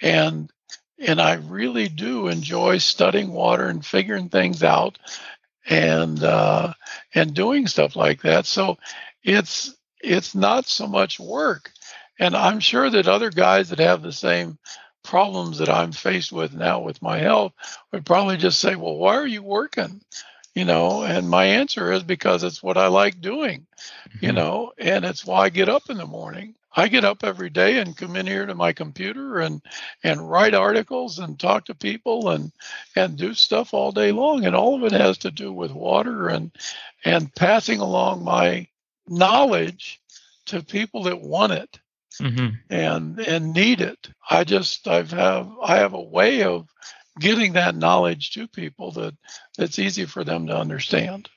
and 0.01 0.49
and 0.99 1.21
I 1.21 1.35
really 1.35 1.87
do 1.89 2.27
enjoy 2.27 2.77
studying 2.79 3.31
water 3.31 3.67
and 3.67 3.85
figuring 3.85 4.29
things 4.29 4.63
out, 4.63 4.97
and 5.69 6.21
uh, 6.23 6.73
and 7.13 7.33
doing 7.33 7.67
stuff 7.67 7.95
like 7.95 8.21
that. 8.23 8.45
So 8.45 8.77
it's 9.23 9.73
it's 10.01 10.35
not 10.35 10.67
so 10.67 10.87
much 10.87 11.19
work, 11.19 11.71
and 12.19 12.35
I'm 12.35 12.59
sure 12.59 12.89
that 12.89 13.07
other 13.07 13.29
guys 13.31 13.69
that 13.69 13.79
have 13.79 14.01
the 14.01 14.11
same 14.13 14.57
problems 15.03 15.59
that 15.59 15.69
I'm 15.69 15.91
faced 15.91 16.31
with 16.31 16.53
now 16.53 16.79
with 16.81 17.01
my 17.01 17.17
health 17.19 17.53
would 17.91 18.05
probably 18.05 18.37
just 18.37 18.59
say, 18.59 18.75
"Well, 18.75 18.95
why 18.97 19.15
are 19.15 19.27
you 19.27 19.43
working?" 19.43 20.01
You 20.55 20.65
know, 20.65 21.03
and 21.03 21.29
my 21.29 21.45
answer 21.45 21.91
is 21.93 22.03
because 22.03 22.43
it's 22.43 22.63
what 22.63 22.77
I 22.77 22.87
like 22.87 23.21
doing, 23.21 23.67
you 24.21 24.31
Mhm. 24.31 24.33
know, 24.33 24.73
and 24.77 25.05
it's 25.05 25.25
why 25.25 25.45
I 25.45 25.49
get 25.49 25.69
up 25.69 25.89
in 25.89 25.97
the 25.97 26.05
morning. 26.05 26.55
I 26.75 26.87
get 26.87 27.03
up 27.03 27.23
every 27.23 27.49
day 27.49 27.79
and 27.79 27.97
come 27.97 28.15
in 28.15 28.27
here 28.27 28.45
to 28.45 28.55
my 28.55 28.73
computer 28.73 29.39
and 29.39 29.61
and 30.03 30.29
write 30.29 30.53
articles 30.53 31.19
and 31.19 31.39
talk 31.39 31.65
to 31.65 31.75
people 31.75 32.29
and 32.29 32.51
and 32.95 33.17
do 33.17 33.33
stuff 33.33 33.73
all 33.73 33.91
day 33.91 34.11
long 34.11 34.45
and 34.45 34.55
all 34.55 34.75
of 34.75 34.83
it 34.83 34.99
has 34.99 35.17
to 35.19 35.31
do 35.31 35.51
with 35.51 35.71
water 35.71 36.29
and 36.29 36.51
and 37.05 37.33
passing 37.35 37.79
along 37.79 38.23
my 38.23 38.67
knowledge 39.07 39.99
to 40.45 40.63
people 40.63 41.03
that 41.03 41.21
want 41.21 41.53
it 41.53 41.79
Mhm. 42.21 42.57
and 42.69 43.19
and 43.19 43.53
need 43.53 43.81
it. 43.81 44.09
I 44.29 44.43
just 44.43 44.87
I've 44.87 45.11
have 45.11 45.49
I 45.63 45.77
have 45.77 45.93
a 45.93 46.01
way 46.01 46.43
of 46.43 46.67
getting 47.19 47.53
that 47.53 47.75
knowledge 47.75 48.31
to 48.31 48.47
people 48.47 48.91
that 48.91 49.15
that's 49.57 49.79
easy 49.79 50.05
for 50.05 50.23
them 50.23 50.47
to 50.47 50.57
understand. 50.57 51.29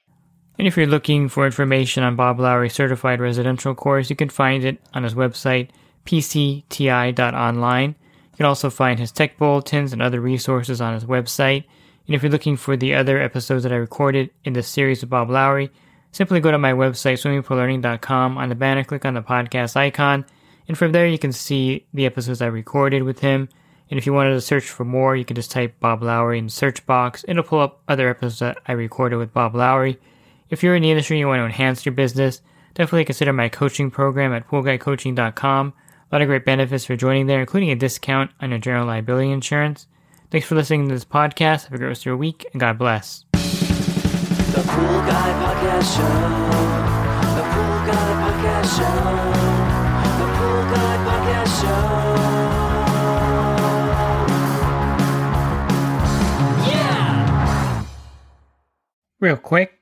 And 0.58 0.68
if 0.68 0.76
you're 0.76 0.86
looking 0.86 1.28
for 1.28 1.46
information 1.46 2.02
on 2.02 2.16
Bob 2.16 2.38
Lowry 2.38 2.68
Certified 2.68 3.20
Residential 3.20 3.74
Course, 3.74 4.10
you 4.10 4.16
can 4.16 4.28
find 4.28 4.64
it 4.64 4.78
on 4.94 5.02
his 5.02 5.14
website, 5.14 5.70
pcti.online. 6.04 7.88
You 7.88 8.36
can 8.36 8.46
also 8.46 8.70
find 8.70 8.98
his 8.98 9.12
tech 9.12 9.38
bulletins 9.38 9.92
and 9.92 10.02
other 10.02 10.20
resources 10.20 10.80
on 10.80 10.94
his 10.94 11.04
website. 11.04 11.64
And 12.06 12.14
if 12.14 12.22
you're 12.22 12.32
looking 12.32 12.56
for 12.56 12.76
the 12.76 12.94
other 12.94 13.20
episodes 13.20 13.62
that 13.62 13.72
I 13.72 13.76
recorded 13.76 14.30
in 14.44 14.52
the 14.52 14.62
series 14.62 15.00
with 15.00 15.10
Bob 15.10 15.30
Lowry, 15.30 15.70
simply 16.10 16.40
go 16.40 16.50
to 16.50 16.58
my 16.58 16.72
website, 16.72 17.14
swimmingpoollearning.com. 17.14 18.38
On 18.38 18.48
the 18.48 18.54
banner, 18.54 18.84
click 18.84 19.04
on 19.04 19.14
the 19.14 19.22
podcast 19.22 19.76
icon, 19.76 20.24
and 20.68 20.76
from 20.76 20.92
there 20.92 21.06
you 21.06 21.18
can 21.18 21.32
see 21.32 21.86
the 21.94 22.06
episodes 22.06 22.42
I 22.42 22.46
recorded 22.46 23.02
with 23.02 23.20
him. 23.20 23.48
And 23.90 23.98
if 23.98 24.06
you 24.06 24.12
wanted 24.12 24.32
to 24.32 24.40
search 24.40 24.68
for 24.68 24.84
more, 24.84 25.16
you 25.16 25.24
can 25.24 25.36
just 25.36 25.50
type 25.50 25.78
Bob 25.78 26.02
Lowry 26.02 26.38
in 26.38 26.46
the 26.46 26.50
search 26.50 26.84
box. 26.86 27.24
It'll 27.28 27.42
pull 27.42 27.60
up 27.60 27.82
other 27.88 28.08
episodes 28.08 28.38
that 28.38 28.58
I 28.66 28.72
recorded 28.72 29.16
with 29.16 29.32
Bob 29.32 29.54
Lowry. 29.54 30.00
If 30.52 30.62
you're 30.62 30.76
in 30.76 30.82
the 30.82 30.90
industry 30.90 31.16
and 31.16 31.20
you 31.20 31.28
want 31.28 31.40
to 31.40 31.46
enhance 31.46 31.86
your 31.86 31.94
business, 31.94 32.42
definitely 32.74 33.06
consider 33.06 33.32
my 33.32 33.48
coaching 33.48 33.90
program 33.90 34.34
at 34.34 34.46
poolguycoaching.com. 34.46 35.72
A 35.72 36.14
lot 36.14 36.20
of 36.20 36.28
great 36.28 36.44
benefits 36.44 36.84
for 36.84 36.94
joining 36.94 37.26
there, 37.26 37.40
including 37.40 37.70
a 37.70 37.74
discount 37.74 38.32
on 38.38 38.50
your 38.50 38.58
general 38.58 38.86
liability 38.86 39.30
insurance. 39.30 39.86
Thanks 40.30 40.46
for 40.46 40.54
listening 40.54 40.88
to 40.88 40.94
this 40.94 41.06
podcast. 41.06 41.64
Have 41.64 41.72
a 41.72 41.78
great 41.78 41.86
rest 41.88 42.02
of 42.02 42.06
your 42.06 42.18
week, 42.18 42.44
and 42.52 42.60
God 42.60 42.76
bless. 42.76 43.24
The 43.32 43.38
Pool 44.68 45.00
Guy 45.08 45.32
Podcast 45.40 45.96
Show. 45.96 46.02
The 47.32 47.44
Pool 47.48 47.86
Guy 47.88 48.12
Podcast 48.20 48.76
Show. 48.76 48.92
The 50.18 50.28
Pool 50.36 50.64
Guy 50.68 50.94
Podcast 51.08 51.62
Show. 51.62 51.80
Yeah! 56.70 57.84
Real 59.18 59.38
quick, 59.38 59.81